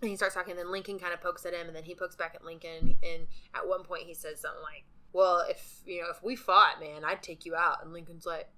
And 0.00 0.10
he 0.10 0.16
starts 0.16 0.34
talking. 0.34 0.52
And 0.52 0.58
then 0.58 0.72
Lincoln 0.72 0.98
kind 0.98 1.12
of 1.12 1.20
pokes 1.20 1.44
at 1.44 1.52
him, 1.52 1.66
and 1.66 1.76
then 1.76 1.84
he 1.84 1.94
pokes 1.94 2.16
back 2.16 2.34
at 2.34 2.44
Lincoln. 2.44 2.96
And 3.02 3.26
at 3.54 3.68
one 3.68 3.84
point, 3.84 4.04
he 4.04 4.14
says 4.14 4.40
something 4.40 4.62
like, 4.62 4.84
"Well, 5.16 5.44
if 5.48 5.80
you 5.86 6.02
know, 6.02 6.08
if 6.10 6.22
we 6.22 6.36
fought, 6.36 6.78
man, 6.80 7.04
I'd 7.04 7.22
take 7.22 7.46
you 7.46 7.54
out." 7.56 7.82
And 7.82 7.92
Lincoln's 7.92 8.26
like, 8.26 8.48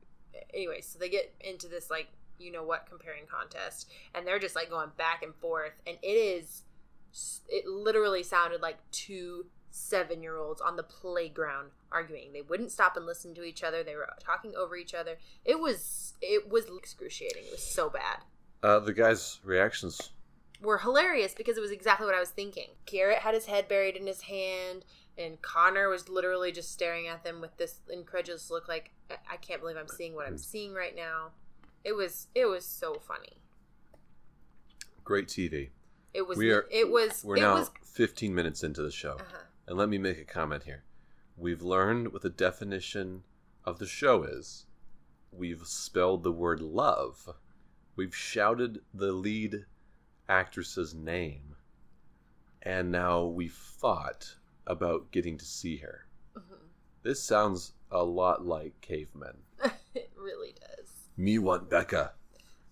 "Anyway." 0.53 0.81
So 0.81 0.99
they 0.99 1.09
get 1.09 1.33
into 1.41 1.69
this 1.69 1.91
like 1.91 2.09
you 2.39 2.51
know 2.51 2.65
what 2.65 2.87
comparing 2.89 3.27
contest, 3.27 3.91
and 4.15 4.27
they're 4.27 4.39
just 4.39 4.57
like 4.57 4.69
going 4.69 4.91
back 4.97 5.23
and 5.23 5.35
forth, 5.35 5.75
and 5.87 5.97
it 6.03 6.07
is 6.07 6.63
it 7.49 7.67
literally 7.67 8.23
sounded 8.23 8.61
like 8.61 8.79
two 8.91 9.47
seven 9.71 10.23
year 10.23 10.37
olds 10.37 10.61
on 10.61 10.77
the 10.77 10.83
playground 10.83 11.71
arguing. 11.93 12.33
They 12.33 12.43
wouldn't 12.43 12.73
stop 12.73 12.97
and 12.97 13.07
listen 13.07 13.35
to 13.35 13.45
each 13.45 13.63
other. 13.63 13.83
They 13.83 13.95
were 13.95 14.09
talking 14.21 14.55
over 14.57 14.77
each 14.77 14.95
other. 14.95 15.19
It 15.45 15.61
was 15.61 16.15
it 16.21 16.51
was 16.51 16.65
excruciating. 16.77 17.45
It 17.47 17.53
was 17.53 17.63
so 17.63 17.89
bad. 17.89 18.19
Uh, 18.63 18.81
the 18.81 18.93
guys' 18.93 19.39
reactions. 19.45 20.11
were 20.61 20.79
hilarious 20.79 21.33
because 21.33 21.57
it 21.57 21.61
was 21.61 21.71
exactly 21.71 22.05
what 22.05 22.17
i 22.17 22.21
was 22.21 22.31
thinking. 22.31 22.71
Garrett 22.87 23.19
had 23.19 23.35
his 23.35 23.47
head 23.47 23.69
buried 23.69 23.97
in 23.97 24.07
his 24.07 24.23
hand 24.23 24.85
and 25.19 25.41
connor 25.43 25.89
was 25.89 26.09
literally 26.09 26.53
just 26.53 26.71
staring 26.73 27.07
at 27.09 27.25
them 27.25 27.41
with 27.41 27.57
this 27.57 27.81
incredulous 27.91 28.51
look 28.51 28.69
like 28.69 28.93
"I- 29.11 29.37
can't 29.37 29.61
believe 29.61 29.77
i'm 29.77 29.89
seeing 29.89 30.15
what 30.15 30.27
i'm 30.27 30.39
seeing 30.39 30.73
right 30.75 30.95
now 30.95 31.33
it 31.85 31.93
was 31.93 32.29
it 32.35 32.47
was 32.47 32.65
so 32.65 32.95
funny 32.95 33.41
Great 35.05 35.29
TV. 35.29 35.71
it 36.13 36.27
was 36.27 36.37
We 36.37 36.51
are- 36.53 36.67
it 36.71 36.91
was 36.91 37.25
We're 37.25 37.37
it 37.37 37.41
now 37.41 37.55
was 37.55 37.71
15 37.83 38.35
minutes 38.35 38.63
into 38.63 38.83
the 38.83 38.91
show. 38.91 39.15
uh-huh. 39.15 39.39
And 39.67 39.77
let 39.79 39.89
me 39.89 39.97
make 39.99 40.19
a 40.19 40.25
comment 40.25 40.65
here. 40.65 40.85
We've 41.37 41.63
learned 41.63 42.13
what 42.13 42.23
the 42.23 42.31
definition 42.31 43.25
of 43.65 43.79
the 43.79 43.87
show 43.87 44.25
is. 44.25 44.67
We've 45.33 45.67
spelled 45.67 46.25
the 46.25 46.33
word 46.33 46.61
love. 46.61 47.35
We've 47.97 48.15
shouted 48.15 48.83
the 48.95 49.13
lead 49.13 49.65
actress's 50.29 50.95
name. 50.95 51.57
And 52.63 52.91
now 52.91 53.25
we 53.25 53.49
fought 53.49 54.37
about 54.69 55.11
getting 55.11 55.37
to 55.39 55.45
see 55.45 55.79
her. 55.79 56.07
Mhm. 56.37 56.59
This 57.03 57.23
sounds 57.23 57.73
a 57.91 58.05
lot 58.05 58.45
like 58.47 58.81
cavemen. 58.81 59.39
it 59.95 60.11
really 60.17 60.55
does 60.61 60.91
Me 61.17 61.39
want 61.39 61.69
Becca. 61.69 62.13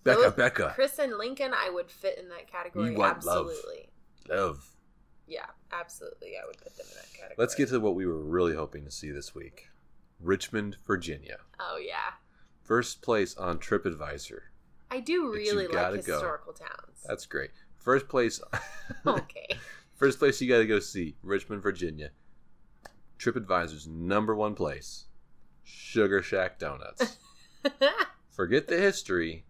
Becca, 0.03 0.21
Those- 0.21 0.33
Becca. 0.33 0.71
Chris 0.75 0.99
and 0.99 1.17
Lincoln, 1.17 1.53
I 1.53 1.69
would 1.69 1.91
fit 1.91 2.17
in 2.17 2.29
that 2.29 2.49
category. 2.49 2.91
We 2.91 2.95
want 2.95 3.17
absolutely. 3.17 3.89
Love. 4.29 4.69
Yeah, 5.27 5.47
absolutely. 5.73 6.37
I 6.41 6.45
would 6.45 6.57
put 6.57 6.77
them 6.77 6.85
in 6.89 6.95
that 6.95 7.11
category. 7.13 7.35
Let's 7.37 7.55
get 7.55 7.67
to 7.69 7.79
what 7.79 7.95
we 7.95 8.05
were 8.05 8.23
really 8.23 8.55
hoping 8.55 8.85
to 8.85 8.91
see 8.91 9.11
this 9.11 9.35
week 9.35 9.69
Richmond, 10.19 10.77
Virginia. 10.85 11.37
Oh 11.59 11.77
yeah, 11.77 12.13
First 12.63 13.01
place 13.01 13.35
on 13.37 13.59
TripAdvisor. 13.59 14.39
I 14.91 14.99
do 14.99 15.31
really 15.31 15.67
like 15.67 15.71
gotta 15.73 15.97
go. 15.99 16.13
historical 16.13 16.53
towns. 16.53 17.03
That's 17.05 17.25
great. 17.25 17.51
First 17.77 18.07
place. 18.09 18.41
okay. 19.07 19.47
First 19.97 20.19
place 20.19 20.39
you 20.41 20.47
got 20.47 20.59
to 20.59 20.65
go 20.67 20.79
see 20.79 21.15
Richmond, 21.23 21.61
Virginia. 21.63 22.11
TripAdvisor's 23.19 23.87
number 23.87 24.35
one 24.35 24.53
place, 24.53 25.05
Sugar 25.63 26.21
Shack 26.21 26.59
Donuts. 26.59 27.17
Forget 28.29 28.67
the 28.67 28.77
history, 28.77 29.43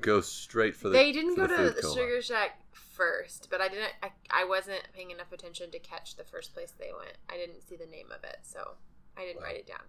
go 0.00 0.22
straight 0.22 0.74
for 0.74 0.88
the. 0.88 0.94
they 0.94 1.12
didn't 1.12 1.34
go 1.36 1.46
the 1.46 1.56
to 1.56 1.70
the. 1.70 1.94
Sugar 1.94 2.22
Shack 2.22 2.58
first, 2.72 3.48
but 3.50 3.60
I 3.60 3.68
didn't. 3.68 3.92
I, 4.02 4.10
I 4.30 4.44
wasn't 4.44 4.80
paying 4.94 5.10
enough 5.10 5.30
attention 5.30 5.70
to 5.72 5.78
catch 5.78 6.16
the 6.16 6.24
first 6.24 6.54
place 6.54 6.72
they 6.78 6.90
went. 6.98 7.18
I 7.30 7.36
didn't 7.36 7.60
see 7.68 7.76
the 7.76 7.86
name 7.86 8.06
of 8.10 8.24
it, 8.24 8.38
so 8.42 8.76
I 9.18 9.26
didn't 9.26 9.42
write 9.42 9.56
it 9.56 9.66
down. 9.66 9.82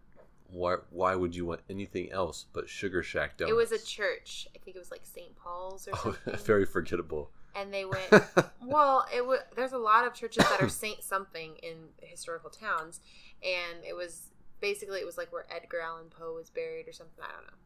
Why? 0.49 0.75
Why 0.89 1.15
would 1.15 1.33
you 1.33 1.45
want 1.45 1.61
anything 1.69 2.11
else 2.11 2.45
but 2.51 2.67
Sugar 2.67 3.01
Shack 3.03 3.37
Donuts? 3.37 3.51
It 3.51 3.55
was 3.55 3.71
a 3.71 3.83
church. 3.83 4.49
I 4.53 4.59
think 4.59 4.75
it 4.75 4.79
was 4.79 4.91
like 4.91 5.05
St. 5.05 5.33
Paul's 5.37 5.87
or 5.87 5.93
Oh, 6.05 6.15
very 6.43 6.65
forgettable. 6.65 7.31
And 7.55 7.73
they 7.73 7.85
went 7.85 8.09
well 8.65 9.05
it 9.13 9.25
was 9.25 9.39
there's 9.55 9.73
a 9.73 9.77
lot 9.77 10.05
of 10.07 10.13
churches 10.13 10.43
that 10.49 10.61
are 10.61 10.69
saint 10.83 11.03
something 11.03 11.55
in 11.61 11.75
historical 12.01 12.49
towns 12.49 12.99
and 13.43 13.83
it 13.87 13.95
was 13.95 14.29
basically 14.61 14.99
it 14.99 15.05
was 15.05 15.17
like 15.17 15.31
where 15.31 15.45
edgar 15.53 15.79
allan 15.81 16.07
poe 16.09 16.33
was 16.33 16.49
buried 16.49 16.87
or 16.87 16.93
something 16.93 17.23
i 17.23 17.31
don't 17.31 17.45
know. 17.47 17.57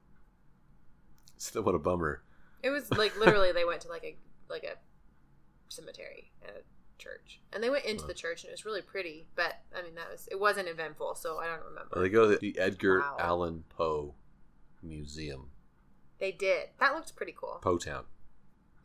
Still, 1.38 1.62
what 1.62 1.75
a 1.75 1.79
bummer. 1.79 2.24
it 2.63 2.70
was 2.72 2.89
like 2.91 3.17
literally 3.20 3.51
they 3.51 3.63
went 3.65 3.82
to 3.82 3.89
like 3.89 4.03
a 4.03 4.15
like 4.50 4.63
a 4.63 4.75
cemetery 5.72 6.32
and 6.41 6.51
a 6.58 6.62
church 7.01 7.39
and 7.53 7.62
they 7.63 7.70
went 7.70 7.86
into 7.86 8.06
the 8.08 8.13
church 8.13 8.44
and 8.44 8.50
it 8.50 8.53
was 8.53 8.65
really 8.65 8.82
pretty 8.82 9.27
but 9.36 9.60
i 9.77 9.84
mean 9.84 9.94
that 9.94 10.10
was 10.12 10.27
it 10.32 10.39
wasn't 10.39 10.67
eventful 10.67 11.13
so 11.13 11.38
i 11.38 11.46
don't 11.46 11.63
remember. 11.63 12.01
They 12.01 12.10
go 12.10 12.32
to 12.32 12.38
the 12.38 12.58
Edgar 12.58 13.01
Wow. 13.01 13.17
Allan 13.20 13.63
Poe 13.70 14.15
Museum, 14.82 15.50
they 16.20 16.32
did. 16.32 16.70
That 16.79 16.94
looked 16.96 17.15
pretty 17.15 17.36
cool. 17.38 17.60
Poe 17.62 17.77
Town, 17.77 18.06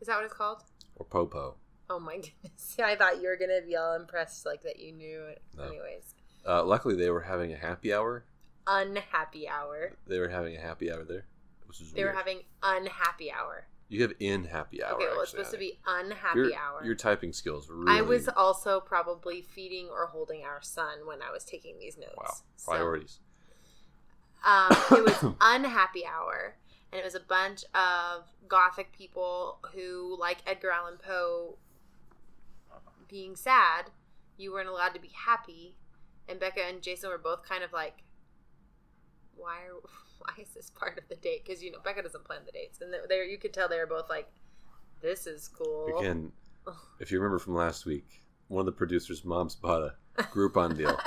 is 0.03 0.07
that 0.07 0.17
what 0.17 0.25
it's 0.25 0.33
called 0.33 0.61
or 0.97 1.05
Popo. 1.05 1.55
oh 1.89 1.99
my 1.99 2.15
goodness 2.17 2.75
i 2.83 2.93
thought 2.95 3.21
you 3.21 3.29
were 3.29 3.37
gonna 3.37 3.61
be 3.65 3.75
all 3.77 3.95
impressed 3.95 4.45
like 4.45 4.61
that 4.63 4.77
you 4.79 4.91
knew 4.91 5.21
it 5.23 5.41
No. 5.57 5.63
anyways 5.63 6.13
Uh, 6.45 6.61
luckily, 6.63 6.95
they 6.95 7.09
were 7.09 7.21
having 7.21 7.53
a 7.53 7.57
happy 7.57 7.93
hour. 7.93 8.25
unhappy 8.67 9.47
hour 9.47 9.93
They 10.07 10.19
were 10.19 10.27
having 10.27 10.57
a 10.57 10.59
happy 10.59 10.91
hour 10.91 11.05
there, 11.05 11.25
which 11.67 11.79
is 11.79 11.93
They 11.93 12.03
were 12.03 12.11
having 12.11 12.39
unhappy 12.61 13.31
hour. 13.31 13.67
You 13.87 14.01
have 14.01 14.11
in 14.19 14.43
happy 14.45 14.83
hour. 14.83 14.95
okay, 14.95 15.05
well, 15.09 15.21
it's 15.21 15.31
supposed 15.31 15.51
to 15.51 15.57
be 15.57 15.79
unhappy 15.87 16.39
your, 16.39 16.55
hour. 16.55 16.83
Your 16.83 16.95
typing 16.95 17.31
skills 17.31 17.69
really. 17.69 17.97
I 17.97 18.01
was 18.01 18.27
also 18.27 18.81
probably 18.81 19.41
feeding 19.41 19.87
or 19.89 20.07
holding 20.07 20.43
our 20.43 20.61
son 20.61 21.05
when 21.07 21.21
I 21.21 21.31
was 21.31 21.45
taking 21.45 21.79
these 21.79 21.97
notes. 21.97 22.13
wow 22.17 22.33
So, 22.57 22.71
priorities. 22.71 23.19
um, 24.45 24.69
it 24.97 25.03
was 25.03 25.33
unhappy 25.41 26.05
hour, 26.05 26.55
and 26.93 26.99
it 26.99 27.03
was 27.03 27.15
a 27.15 27.19
bunch 27.19 27.63
of 27.73 28.25
gothic 28.47 28.91
people 28.95 29.57
who, 29.73 30.15
like 30.19 30.37
Edgar 30.45 30.69
Allan 30.69 30.99
Poe, 31.03 31.57
being 33.09 33.35
sad. 33.35 33.89
You 34.37 34.53
weren't 34.53 34.69
allowed 34.69 34.93
to 34.93 34.99
be 34.99 35.09
happy, 35.13 35.75
and 36.29 36.39
Becca 36.39 36.61
and 36.61 36.83
Jason 36.83 37.09
were 37.09 37.17
both 37.17 37.41
kind 37.47 37.63
of 37.63 37.73
like, 37.73 38.03
"Why 39.35 39.55
are 39.55 39.81
why 40.19 40.33
is 40.39 40.49
this 40.49 40.69
part 40.69 40.99
of 40.99 41.07
the 41.09 41.15
date?" 41.15 41.43
Because 41.43 41.63
you 41.63 41.71
know 41.71 41.79
Becca 41.83 42.03
doesn't 42.03 42.25
plan 42.25 42.41
the 42.45 42.51
dates, 42.51 42.79
and 42.79 42.93
there 43.09 43.25
you 43.25 43.39
could 43.39 43.53
tell 43.53 43.67
they 43.67 43.79
were 43.79 43.87
both 43.87 44.09
like, 44.09 44.31
"This 45.01 45.25
is 45.25 45.47
cool." 45.47 45.97
Again, 45.97 46.31
if 46.99 47.11
you 47.11 47.19
remember 47.19 47.39
from 47.39 47.55
last 47.55 47.87
week, 47.87 48.23
one 48.49 48.61
of 48.61 48.65
the 48.67 48.71
producers' 48.71 49.25
moms 49.25 49.55
bought 49.55 49.81
a 49.81 50.21
Groupon 50.23 50.77
deal. 50.77 50.99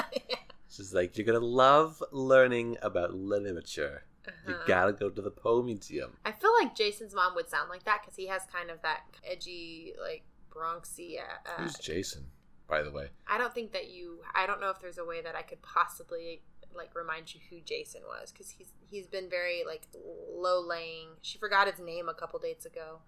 She's 0.68 0.92
like, 0.92 1.16
"You're 1.16 1.26
gonna 1.26 1.38
love 1.38 2.02
learning 2.10 2.76
about 2.82 3.14
literature. 3.14 4.02
You 4.46 4.54
Uh-huh. 4.54 4.64
gotta 4.66 4.92
go 4.92 5.08
to 5.10 5.22
the 5.22 5.30
Poe 5.30 5.62
Museum." 5.62 6.16
I 6.24 6.32
feel 6.32 6.52
like 6.54 6.74
Jason's 6.74 7.14
mom 7.14 7.34
would 7.34 7.48
sound 7.48 7.68
like 7.70 7.84
that 7.84 8.02
because 8.02 8.16
he 8.16 8.26
has 8.26 8.42
kind 8.52 8.70
of 8.70 8.82
that 8.82 9.02
edgy, 9.24 9.94
like 10.00 10.24
Bronxy. 10.50 11.18
Uh, 11.18 11.22
uh, 11.50 11.62
Who's 11.62 11.78
Jason, 11.78 12.26
by 12.68 12.82
the 12.82 12.90
way? 12.90 13.08
I 13.28 13.38
don't 13.38 13.54
think 13.54 13.72
that 13.72 13.90
you. 13.90 14.20
I 14.34 14.46
don't 14.46 14.60
know 14.60 14.70
if 14.70 14.80
there's 14.80 14.98
a 14.98 15.04
way 15.04 15.20
that 15.22 15.34
I 15.36 15.42
could 15.42 15.62
possibly 15.62 16.42
like 16.74 16.94
remind 16.94 17.34
you 17.34 17.40
who 17.48 17.60
Jason 17.60 18.02
was 18.06 18.32
because 18.32 18.50
he's 18.50 18.72
he's 18.90 19.06
been 19.06 19.28
very 19.30 19.62
like 19.66 19.86
low 20.34 20.60
laying. 20.60 21.08
She 21.22 21.38
forgot 21.38 21.68
his 21.70 21.78
name 21.80 22.08
a 22.08 22.14
couple 22.14 22.38
dates 22.38 22.66
ago. 22.66 23.00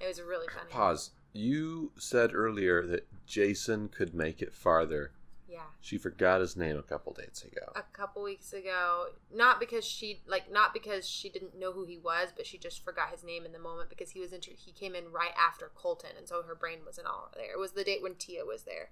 It 0.00 0.06
was 0.08 0.20
really 0.20 0.48
funny. 0.48 0.70
Pause. 0.70 1.10
You 1.32 1.92
said 1.98 2.34
earlier 2.34 2.86
that 2.86 3.06
Jason 3.26 3.88
could 3.88 4.14
make 4.14 4.42
it 4.42 4.52
farther. 4.52 5.12
Yeah, 5.54 5.60
She 5.80 5.98
forgot 5.98 6.40
his 6.40 6.56
name 6.56 6.76
a 6.76 6.82
couple 6.82 7.12
dates 7.12 7.44
ago. 7.44 7.72
a 7.76 7.82
couple 7.96 8.22
weeks 8.24 8.52
ago. 8.52 9.06
Not 9.32 9.60
because 9.60 9.84
she 9.84 10.20
like 10.26 10.50
not 10.50 10.72
because 10.74 11.08
she 11.08 11.28
didn't 11.28 11.56
know 11.58 11.70
who 11.72 11.84
he 11.84 11.96
was, 11.96 12.30
but 12.36 12.44
she 12.46 12.58
just 12.58 12.84
forgot 12.84 13.10
his 13.10 13.22
name 13.22 13.44
in 13.46 13.52
the 13.52 13.58
moment 13.60 13.88
because 13.88 14.10
he 14.10 14.18
was 14.20 14.32
inter- 14.32 14.52
he 14.56 14.72
came 14.72 14.94
in 14.96 15.12
right 15.12 15.34
after 15.38 15.70
Colton, 15.74 16.10
and 16.18 16.26
so 16.28 16.42
her 16.42 16.54
brain 16.56 16.78
wasn't 16.84 17.06
all 17.06 17.30
there. 17.36 17.52
It 17.52 17.58
was 17.58 17.72
the 17.72 17.84
date 17.84 18.02
when 18.02 18.16
Tia 18.16 18.44
was 18.44 18.64
there. 18.64 18.90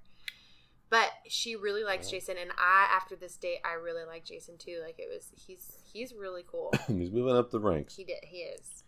But 0.88 1.10
she 1.26 1.56
really 1.56 1.84
likes 1.84 2.10
Jason, 2.10 2.36
and 2.38 2.50
I 2.58 2.86
after 2.94 3.16
this 3.16 3.36
date, 3.36 3.58
I 3.64 3.72
really 3.72 4.04
like 4.04 4.24
Jason 4.26 4.58
too. 4.58 4.80
Like 4.84 4.98
it 4.98 5.08
was, 5.12 5.30
he's 5.34 5.78
he's 5.92 6.12
really 6.14 6.44
cool. 6.46 6.70
He's 6.86 7.10
moving 7.10 7.34
up 7.34 7.50
the 7.50 7.58
ranks. 7.60 7.96
he 7.96 8.04
did, 8.04 8.18
he 8.24 8.36
is. 8.38 8.84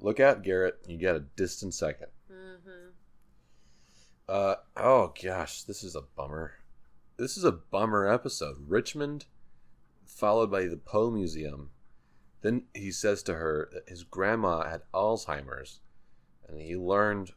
Look 0.00 0.18
out, 0.20 0.42
Garrett. 0.42 0.78
You 0.88 0.98
got 0.98 1.14
a 1.16 1.20
distant 1.20 1.72
second. 1.72 2.08
hmm 2.28 2.88
Uh 4.28 4.56
oh 4.76 5.12
gosh, 5.22 5.62
this 5.62 5.84
is 5.84 5.94
a 5.94 6.02
bummer. 6.02 6.54
This 7.16 7.36
is 7.36 7.44
a 7.44 7.52
bummer 7.52 8.06
episode. 8.12 8.56
Richmond, 8.68 9.26
followed 10.04 10.50
by 10.50 10.64
the 10.66 10.76
Poe 10.76 11.10
Museum. 11.10 11.70
Then 12.42 12.64
he 12.74 12.90
says 12.90 13.22
to 13.24 13.34
her 13.34 13.68
that 13.72 13.88
his 13.88 14.02
grandma 14.02 14.68
had 14.68 14.82
Alzheimer's, 14.92 15.80
and 16.48 16.60
he 16.60 16.76
learned 16.76 17.32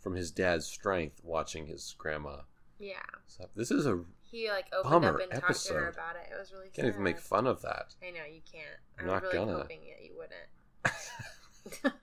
from 0.00 0.14
his 0.14 0.30
dad's 0.30 0.66
strength 0.66 1.20
watching 1.22 1.66
his 1.66 1.94
grandma. 1.98 2.38
Yeah, 2.78 2.94
So 3.26 3.48
this 3.56 3.70
is 3.70 3.86
a 3.86 4.04
he 4.30 4.48
like 4.50 4.66
opened 4.72 4.90
Bummer 4.90 5.14
up 5.14 5.20
and 5.32 5.40
talked 5.40 5.64
to 5.66 5.72
her 5.74 5.88
episode. 5.88 6.00
about 6.00 6.16
it. 6.16 6.30
It 6.32 6.38
was 6.38 6.52
really 6.52 6.68
can't 6.68 6.88
even 6.88 7.02
make 7.02 7.18
fun 7.18 7.46
of 7.46 7.62
that. 7.62 7.94
I 8.06 8.10
know 8.10 8.24
you 8.30 8.40
can't. 8.50 8.66
I'm 8.98 9.04
I'm 9.06 9.10
not 9.14 9.22
really 9.22 9.34
gonna. 9.34 9.52
hoping 9.58 9.80
that 9.80 10.04
you 10.04 10.14
wouldn't. 10.16 11.94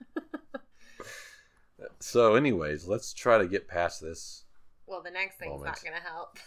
So, 2.00 2.34
anyways, 2.34 2.86
let's 2.86 3.12
try 3.12 3.38
to 3.38 3.46
get 3.48 3.66
past 3.68 4.00
this. 4.00 4.44
well, 4.86 5.02
the 5.02 5.10
next 5.10 5.38
thing's 5.38 5.50
Moment. 5.50 5.66
not 5.66 5.82
gonna 5.84 6.02
help. 6.02 6.38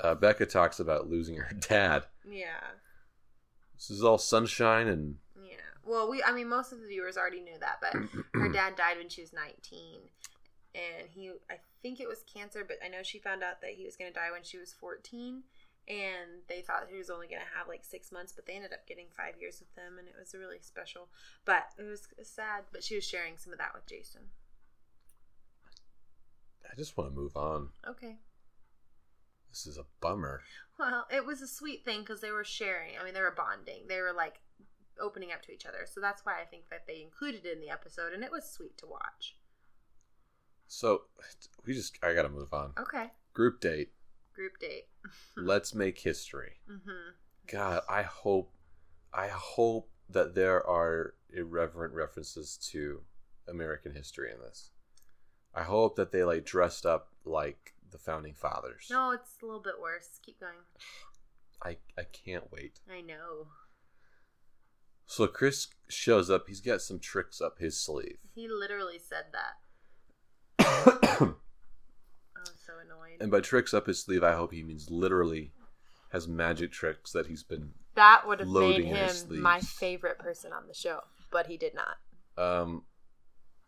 Uh, 0.00 0.14
Becca 0.14 0.46
talks 0.46 0.80
about 0.80 1.08
losing 1.08 1.36
her 1.36 1.54
dad. 1.68 2.04
Yeah. 2.28 2.60
This 3.74 3.90
is 3.90 4.02
all 4.04 4.18
sunshine 4.18 4.88
and 4.88 5.16
Yeah. 5.36 5.56
Well, 5.84 6.08
we 6.08 6.22
I 6.22 6.32
mean 6.32 6.48
most 6.48 6.72
of 6.72 6.80
the 6.80 6.86
viewers 6.86 7.16
already 7.16 7.40
knew 7.40 7.58
that, 7.60 7.80
but 7.80 7.94
her 8.40 8.48
dad 8.52 8.76
died 8.76 8.98
when 8.98 9.08
she 9.08 9.20
was 9.20 9.32
19 9.32 10.00
and 10.74 11.08
he 11.10 11.30
I 11.50 11.56
think 11.82 12.00
it 12.00 12.08
was 12.08 12.24
cancer, 12.32 12.64
but 12.66 12.78
I 12.84 12.88
know 12.88 13.02
she 13.02 13.18
found 13.18 13.42
out 13.42 13.60
that 13.60 13.72
he 13.72 13.84
was 13.84 13.96
going 13.96 14.12
to 14.12 14.18
die 14.18 14.30
when 14.32 14.42
she 14.44 14.58
was 14.58 14.72
14 14.72 15.42
and 15.88 16.30
they 16.48 16.60
thought 16.60 16.86
he 16.88 16.96
was 16.96 17.10
only 17.10 17.26
going 17.26 17.42
to 17.42 17.58
have 17.58 17.66
like 17.66 17.84
6 17.84 18.12
months, 18.12 18.32
but 18.32 18.46
they 18.46 18.54
ended 18.54 18.72
up 18.72 18.86
getting 18.86 19.06
5 19.16 19.34
years 19.40 19.60
with 19.60 19.74
him 19.76 19.98
and 19.98 20.06
it 20.06 20.14
was 20.18 20.32
really 20.32 20.60
special. 20.60 21.08
But 21.44 21.66
it 21.78 21.82
was 21.82 22.06
sad, 22.22 22.64
but 22.72 22.84
she 22.84 22.94
was 22.94 23.04
sharing 23.04 23.36
some 23.36 23.52
of 23.52 23.58
that 23.58 23.74
with 23.74 23.86
Jason. 23.86 24.22
I 26.70 26.76
just 26.76 26.96
want 26.96 27.10
to 27.10 27.16
move 27.16 27.36
on. 27.36 27.68
Okay. 27.86 28.16
This 29.52 29.66
is 29.66 29.76
a 29.76 29.84
bummer. 30.00 30.40
Well, 30.78 31.06
it 31.12 31.26
was 31.26 31.42
a 31.42 31.46
sweet 31.46 31.84
thing 31.84 32.00
because 32.00 32.22
they 32.22 32.30
were 32.30 32.42
sharing. 32.44 32.92
I 32.98 33.04
mean, 33.04 33.12
they 33.12 33.20
were 33.20 33.36
bonding. 33.36 33.82
They 33.86 34.00
were 34.00 34.14
like 34.16 34.40
opening 34.98 35.30
up 35.30 35.42
to 35.42 35.52
each 35.52 35.66
other. 35.66 35.86
So 35.86 36.00
that's 36.00 36.24
why 36.24 36.40
I 36.40 36.46
think 36.46 36.70
that 36.70 36.86
they 36.86 37.02
included 37.02 37.44
it 37.44 37.52
in 37.52 37.60
the 37.60 37.70
episode, 37.70 38.14
and 38.14 38.24
it 38.24 38.32
was 38.32 38.50
sweet 38.50 38.78
to 38.78 38.86
watch. 38.86 39.36
So, 40.66 41.02
we 41.66 41.74
just, 41.74 41.98
I 42.02 42.14
got 42.14 42.22
to 42.22 42.30
move 42.30 42.54
on. 42.54 42.72
Okay. 42.80 43.10
Group 43.34 43.60
date. 43.60 43.92
Group 44.34 44.58
date. 44.58 44.86
Let's 45.36 45.74
make 45.74 45.98
history. 45.98 46.52
mm-hmm. 46.70 47.10
God, 47.46 47.82
I 47.90 48.02
hope, 48.02 48.54
I 49.12 49.28
hope 49.28 49.90
that 50.08 50.34
there 50.34 50.66
are 50.66 51.14
irreverent 51.30 51.92
references 51.92 52.56
to 52.70 53.02
American 53.48 53.94
history 53.94 54.30
in 54.32 54.38
this. 54.40 54.70
I 55.54 55.64
hope 55.64 55.96
that 55.96 56.12
they 56.12 56.24
like 56.24 56.46
dressed 56.46 56.86
up 56.86 57.08
like 57.26 57.74
the 57.92 57.98
founding 57.98 58.34
fathers. 58.34 58.86
No, 58.90 59.10
it's 59.12 59.36
a 59.42 59.46
little 59.46 59.60
bit 59.62 59.74
worse. 59.80 60.18
Keep 60.24 60.40
going. 60.40 60.52
I, 61.62 61.76
I 61.98 62.04
can't 62.12 62.50
wait. 62.50 62.80
I 62.90 63.00
know. 63.00 63.48
So 65.06 65.26
Chris 65.26 65.68
shows 65.88 66.30
up. 66.30 66.44
He's 66.48 66.60
got 66.60 66.80
some 66.82 66.98
tricks 66.98 67.40
up 67.40 67.58
his 67.58 67.78
sleeve. 67.80 68.18
He 68.34 68.48
literally 68.48 68.98
said 68.98 69.26
that. 69.32 69.58
and 71.20 71.34
I 72.36 72.40
was 72.40 72.62
so 72.66 72.72
annoyed. 72.84 73.20
And 73.20 73.30
by 73.30 73.40
tricks 73.40 73.74
up 73.74 73.86
his 73.86 74.02
sleeve, 74.02 74.22
I 74.24 74.32
hope 74.32 74.52
he 74.52 74.62
means 74.62 74.90
literally 74.90 75.52
has 76.10 76.26
magic 76.28 76.72
tricks 76.72 77.12
that 77.12 77.26
he's 77.26 77.42
been. 77.42 77.70
that 77.94 78.22
would 78.26 78.40
have 78.40 78.48
made 78.48 78.84
him 78.84 79.42
my 79.42 79.60
favorite 79.60 80.18
person 80.18 80.52
on 80.52 80.66
the 80.66 80.74
show, 80.74 81.00
but 81.30 81.46
he 81.46 81.56
did 81.56 81.72
not. 81.74 81.96
Um, 82.42 82.82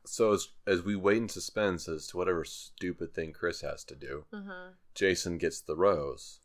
so 0.04 0.32
as 0.32 0.48
as 0.66 0.82
we 0.82 0.96
wait 0.96 1.18
in 1.18 1.28
suspense 1.28 1.88
as 1.88 2.06
to 2.08 2.16
whatever 2.16 2.44
stupid 2.44 3.14
thing 3.14 3.32
Chris 3.32 3.60
has 3.62 3.84
to 3.84 3.94
do, 3.96 4.24
Mm-hmm. 4.32 4.72
Jason 4.94 5.38
gets 5.38 5.60
the 5.60 5.76
rose, 5.76 6.40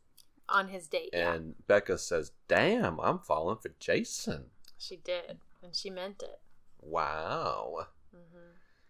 On 0.48 0.68
his 0.68 0.86
date, 0.88 1.10
yeah. 1.12 1.34
and 1.34 1.54
Becca 1.66 1.98
says, 1.98 2.32
"Damn, 2.48 2.98
I'm 3.00 3.18
falling 3.18 3.58
for 3.58 3.70
Jason." 3.78 4.46
She 4.78 4.96
did, 4.96 5.38
and 5.62 5.74
she 5.74 5.90
meant 5.90 6.22
it. 6.22 6.40
Wow, 6.80 7.86
Mm-hmm. 8.14 8.38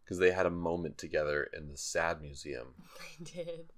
because 0.04 0.18
they 0.18 0.30
had 0.30 0.46
a 0.46 0.50
moment 0.50 0.96
together 0.98 1.42
in 1.52 1.68
the 1.68 1.76
Sad 1.76 2.20
Museum, 2.22 2.68
They 3.18 3.24
did. 3.44 3.72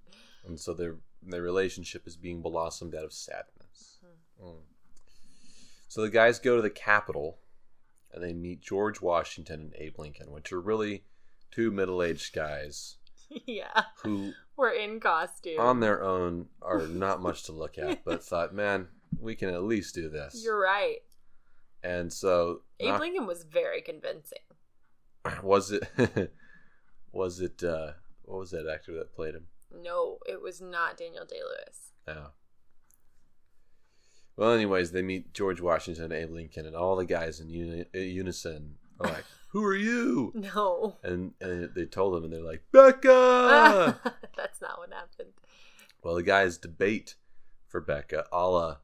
and 0.45 0.59
so 0.59 0.73
their 0.73 0.97
their 1.21 1.41
relationship 1.41 2.05
is 2.07 2.15
being 2.17 2.41
blossomed 2.41 2.95
out 2.95 3.03
of 3.05 3.13
sadness. 3.13 3.97
Mm. 4.43 4.59
So 5.87 6.01
the 6.01 6.09
guys 6.09 6.39
go 6.39 6.55
to 6.55 6.61
the 6.61 6.69
Capitol, 6.69 7.37
and 8.13 8.23
they 8.23 8.33
meet 8.33 8.61
George 8.61 9.01
Washington 9.01 9.61
and 9.61 9.73
Abe 9.77 9.97
Lincoln, 9.99 10.31
which 10.31 10.51
are 10.51 10.61
really 10.61 11.03
two 11.51 11.71
middle 11.71 12.01
aged 12.03 12.33
guys 12.33 12.97
yeah. 13.45 13.83
who, 14.03 14.33
We're 14.55 14.71
in 14.71 14.99
costume. 14.99 15.59
on 15.59 15.79
their 15.79 16.03
own, 16.03 16.47
are 16.61 16.87
not 16.87 17.21
much 17.21 17.43
to 17.43 17.51
look 17.51 17.77
at, 17.77 18.03
but 18.05 18.23
thought, 18.25 18.53
man, 18.53 18.87
we 19.19 19.35
can 19.35 19.49
at 19.49 19.63
least 19.63 19.95
do 19.95 20.09
this. 20.09 20.41
You're 20.43 20.59
right. 20.59 20.97
And 21.83 22.11
so, 22.13 22.61
Abe 22.79 22.89
not- 22.89 23.01
Lincoln 23.01 23.25
was 23.27 23.43
very 23.43 23.81
convincing. 23.81 24.39
was 25.43 25.71
it? 25.71 25.83
was 27.11 27.39
it? 27.39 27.63
uh 27.63 27.91
What 28.23 28.39
was 28.39 28.51
that 28.51 28.67
actor 28.71 28.93
that 28.95 29.13
played 29.15 29.35
him? 29.35 29.47
No, 29.81 30.19
it 30.27 30.41
was 30.41 30.61
not 30.61 30.97
Daniel 30.97 31.25
Day 31.25 31.39
Lewis. 31.43 31.91
Yeah. 32.07 32.27
Well, 34.35 34.51
anyways, 34.51 34.91
they 34.91 35.01
meet 35.01 35.33
George 35.33 35.61
Washington 35.61 36.05
and 36.05 36.13
Abe 36.13 36.31
Lincoln, 36.31 36.65
and 36.65 36.75
all 36.75 36.95
the 36.95 37.05
guys 37.05 37.39
in 37.39 37.49
uni- 37.49 37.85
uh, 37.93 37.99
unison 37.99 38.75
are 38.99 39.09
like, 39.09 39.25
"Who 39.49 39.63
are 39.63 39.75
you?" 39.75 40.31
No. 40.35 40.97
And, 41.03 41.33
and 41.39 41.69
they 41.75 41.85
told 41.85 42.15
him, 42.17 42.23
and 42.23 42.33
they're 42.33 42.41
like, 42.41 42.63
"Becca." 42.71 43.99
That's 44.37 44.61
not 44.61 44.79
what 44.79 44.91
happened. 44.91 45.33
well, 46.03 46.15
the 46.15 46.23
guys 46.23 46.57
debate 46.57 47.15
for 47.67 47.79
Becca, 47.81 48.25
a 48.31 48.47
la 48.49 48.77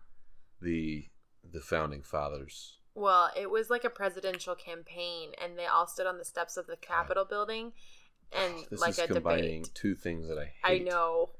the 0.62 1.08
the 1.52 1.62
founding 1.62 2.04
fathers. 2.04 2.78
Well, 2.94 3.32
it 3.36 3.50
was 3.50 3.70
like 3.70 3.84
a 3.84 3.90
presidential 3.90 4.56
campaign, 4.56 5.32
and 5.42 5.58
they 5.58 5.66
all 5.66 5.88
stood 5.88 6.06
on 6.06 6.18
the 6.18 6.26
steps 6.26 6.58
of 6.58 6.68
the 6.68 6.76
Capitol 6.78 7.26
building, 7.26 7.72
and 8.32 8.54
This 8.70 8.82
like 8.82 8.92
is 8.92 9.00
a 9.00 9.08
combining 9.08 9.62
debate. 9.64 9.74
two 9.76 9.96
things 9.96 10.28
that 10.28 10.38
I 10.38 10.54
hate. 10.68 10.82
I 10.82 10.84
know, 10.84 11.32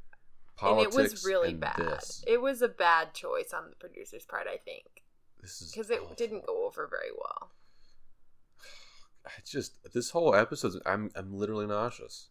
Politics 0.60 0.96
and 0.96 1.06
it 1.06 1.12
was 1.12 1.26
really 1.26 1.54
bad. 1.54 1.78
This, 1.78 2.24
It 2.28 2.42
was 2.42 2.62
a 2.62 2.68
bad 2.68 3.14
choice 3.14 3.54
on 3.54 3.70
the 3.70 3.76
producer's 3.76 4.26
part, 4.26 4.48
I 4.48 4.58
think, 4.58 5.04
this 5.42 5.62
is 5.62 5.72
because 5.72 5.90
it 5.90 6.02
awful. 6.02 6.16
didn't 6.16 6.46
go 6.46 6.66
over 6.66 6.88
very 6.88 7.12
well. 7.18 7.52
It's 9.38 9.52
just 9.52 9.74
this 9.94 10.10
whole 10.12 10.34
episode. 10.36 10.74
I'm 10.86 11.12
I'm 11.16 11.34
literally 11.38 11.68
nauseous. 11.68 12.30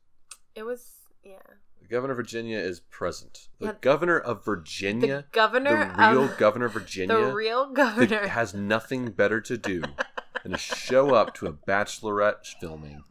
It 0.55 0.65
was, 0.65 0.93
yeah. 1.23 1.37
The 1.81 1.87
governor 1.87 2.13
of 2.13 2.17
Virginia 2.17 2.59
is 2.59 2.81
present. 2.81 3.49
The 3.61 3.67
Yeah. 3.67 3.73
governor 3.81 4.19
of 4.19 4.39
The 4.45 4.51
Virginia, 4.51 5.27
governor, 5.33 5.93
the 5.97 6.03
real 6.11 6.25
of, 6.25 6.37
governor 6.39 6.67
of 6.67 6.73
Virginia, 6.81 7.17
the 7.27 7.33
real 7.33 7.73
governor, 7.73 8.27
has 8.27 8.53
nothing 8.53 9.11
better 9.13 9.41
to 9.43 9.57
do 9.57 9.83
than 10.43 10.53
to 10.53 10.59
show 10.59 11.15
up 11.15 11.35
to 11.35 11.47
a 11.47 11.53
bachelorette 11.53 12.45
filming. 12.61 13.05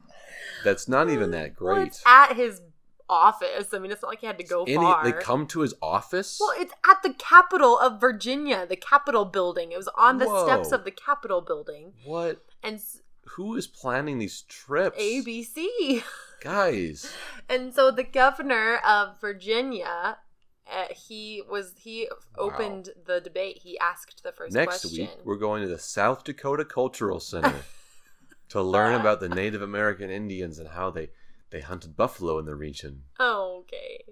That's 0.65 0.87
not 0.89 1.09
even 1.09 1.31
that 1.31 1.59
Well, 1.61 1.75
great. 1.75 1.87
it's 1.87 2.03
at 2.05 2.35
his 2.35 2.61
office. 3.09 3.73
I 3.73 3.79
mean, 3.79 3.91
it's 3.91 4.01
not 4.01 4.09
like 4.09 4.19
he 4.21 4.27
had 4.27 4.37
to 4.37 4.43
go 4.43 4.63
Any- 4.63 4.75
far. 4.75 5.03
they 5.03 5.11
come 5.13 5.47
to 5.47 5.61
his 5.61 5.73
office. 5.81 6.37
Well, 6.39 6.53
it's 6.57 6.73
at 6.89 7.01
the 7.03 7.13
Capitol 7.13 7.77
of 7.79 7.99
Virginia, 8.01 8.65
the 8.67 8.75
Capitol 8.75 9.25
building. 9.25 9.71
It 9.71 9.77
was 9.77 9.89
on 9.95 10.17
the 10.17 10.43
steps 10.45 10.71
of 10.71 10.83
the 10.83 10.91
Capitol 10.91 11.41
building, 11.41 11.93
what? 12.05 12.43
and 12.63 12.81
Who 13.35 13.55
is 13.55 13.67
planning 13.67 14.19
these 14.19 14.41
trips? 14.43 14.97
ABC. 14.99 16.03
guys. 16.41 17.11
And 17.49 17.73
so 17.73 17.91
the 17.91 18.03
governor 18.03 18.77
of 18.85 19.21
Virginia, 19.21 20.17
uh, 20.69 20.85
he 20.93 21.41
was 21.49 21.73
he 21.77 22.09
opened 22.37 22.89
the 23.05 23.21
debate. 23.21 23.59
He 23.63 23.79
asked 23.79 24.21
the 24.21 24.33
first 24.33 24.53
Next 24.53 24.81
question. 24.81 25.05
week, 25.05 25.11
we're 25.23 25.37
going 25.37 25.61
to 25.63 25.69
the 25.69 25.79
South 25.79 26.25
Dakota 26.25 26.65
Cultural 26.65 27.21
Center 27.21 27.55
to 28.49 28.61
learn 28.61 28.99
about 28.99 29.21
the 29.21 29.29
Native 29.29 29.61
American 29.61 30.09
Indians 30.09 30.59
and 30.59 30.67
how 30.67 30.91
they 30.91 31.09
they 31.49 31.61
hunted 31.61 31.95
buffalo 31.95 32.37
in 32.39 32.45
the 32.45 32.55
region. 32.55 33.03
Oh, 33.19 33.59
okay. 33.63 34.03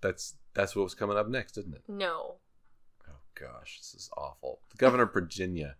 That's 0.00 0.36
that's 0.54 0.76
what 0.76 0.82
was 0.84 0.94
coming 0.94 1.16
up 1.16 1.28
next, 1.28 1.56
isn't 1.58 1.74
it? 1.74 1.82
No. 1.88 2.36
Oh 3.08 3.20
gosh, 3.34 3.78
this 3.78 3.94
is 3.94 4.10
awful. 4.16 4.60
The 4.70 4.76
governor 4.76 5.04
of 5.04 5.12
Virginia, 5.12 5.76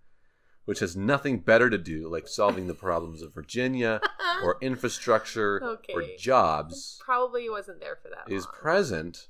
which 0.65 0.81
has 0.81 0.97
nothing 0.97 1.39
better 1.41 1.71
to 1.71 1.79
do, 1.79 2.09
like 2.09 2.27
solving 2.27 2.67
the 2.67 2.75
problems 2.75 3.23
of 3.23 3.33
Virginia 3.35 4.01
or 4.43 4.57
infrastructure 4.63 5.59
or 5.63 5.69
Okay. 5.79 6.17
jobs, 6.17 6.99
Probably 7.05 7.49
wasn't 7.49 7.81
there 7.81 7.97
for 8.03 8.09
that. 8.09 8.33
is 8.33 8.45
long. 8.45 8.55
present 8.55 9.29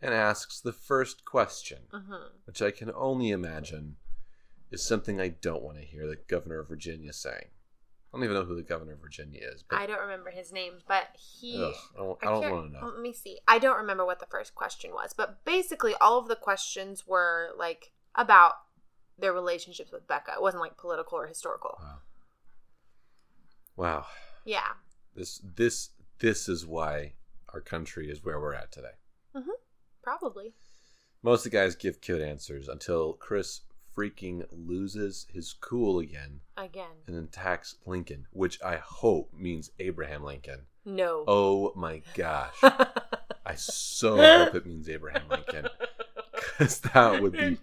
and 0.00 0.12
asks 0.14 0.60
the 0.60 0.72
first 0.72 1.24
question, 1.24 1.88
Mhm. 1.92 2.30
which 2.44 2.60
I 2.62 2.70
can 2.70 2.92
only 2.94 3.30
imagine 3.30 3.96
is 4.70 4.82
something 4.84 5.20
I 5.20 5.28
don't 5.28 5.62
want 5.62 5.78
to 5.78 5.84
hear 5.84 6.06
the 6.06 6.16
governor 6.16 6.58
of 6.60 6.68
Virginia 6.68 7.12
saying. 7.12 7.48
I 8.14 8.16
don't 8.16 8.24
even 8.24 8.36
know 8.36 8.44
who 8.44 8.54
the 8.54 8.62
governor 8.62 8.92
of 8.92 9.00
Virginia 9.00 9.40
is. 9.42 9.64
But 9.68 9.80
I 9.80 9.86
don't 9.86 10.00
remember 10.00 10.30
his 10.30 10.52
name, 10.52 10.74
but 10.86 11.08
he. 11.18 11.60
ugh, 11.60 11.74
I 11.94 11.98
don't, 11.98 12.18
I 12.22 12.26
don't 12.26 12.52
want 12.52 12.72
to 12.72 12.78
know. 12.78 12.86
Let 12.86 13.00
me 13.00 13.12
see. 13.12 13.40
I 13.48 13.58
don't 13.58 13.76
remember 13.76 14.06
what 14.06 14.20
the 14.20 14.26
first 14.26 14.54
question 14.54 14.92
was, 14.92 15.12
but 15.12 15.44
basically 15.44 15.94
all 16.00 16.20
of 16.20 16.28
the 16.28 16.36
questions 16.36 17.08
were 17.08 17.48
like 17.58 17.90
about 18.14 18.52
their 19.18 19.32
relationships 19.32 19.90
with 19.90 20.06
Becca. 20.06 20.32
It 20.36 20.42
wasn't 20.42 20.62
like 20.62 20.76
political 20.76 21.18
or 21.18 21.26
historical. 21.26 21.76
Wow. 21.80 21.98
Wow. 23.76 24.06
Yeah. 24.44 24.74
This 25.16 25.40
this 25.56 25.90
this 26.20 26.48
is 26.48 26.64
why 26.64 27.14
our 27.52 27.60
country 27.60 28.10
is 28.10 28.24
where 28.24 28.40
we're 28.40 28.54
at 28.54 28.70
today. 28.70 28.94
Mm-hmm. 29.34 29.50
Probably. 30.02 30.54
Most 31.24 31.44
of 31.44 31.50
the 31.50 31.56
guys 31.58 31.74
give 31.74 32.00
cute 32.00 32.20
answers 32.20 32.68
until 32.68 33.14
Chris 33.14 33.62
freaking 33.96 34.44
loses 34.50 35.26
his 35.32 35.52
cool 35.52 35.98
again 35.98 36.40
Again. 36.56 37.02
and 37.06 37.16
attacks 37.16 37.76
Lincoln, 37.86 38.26
which 38.32 38.62
I 38.62 38.76
hope 38.76 39.32
means 39.32 39.70
Abraham 39.78 40.24
Lincoln. 40.24 40.62
No. 40.84 41.24
Oh 41.26 41.72
my 41.76 42.02
gosh. 42.14 42.54
I 42.62 43.54
so 43.56 44.16
hope 44.16 44.54
it 44.54 44.66
means 44.66 44.88
Abraham 44.88 45.28
Lincoln 45.30 45.68
because 46.32 46.80
that 46.80 47.22
would 47.22 47.32
be 47.32 47.58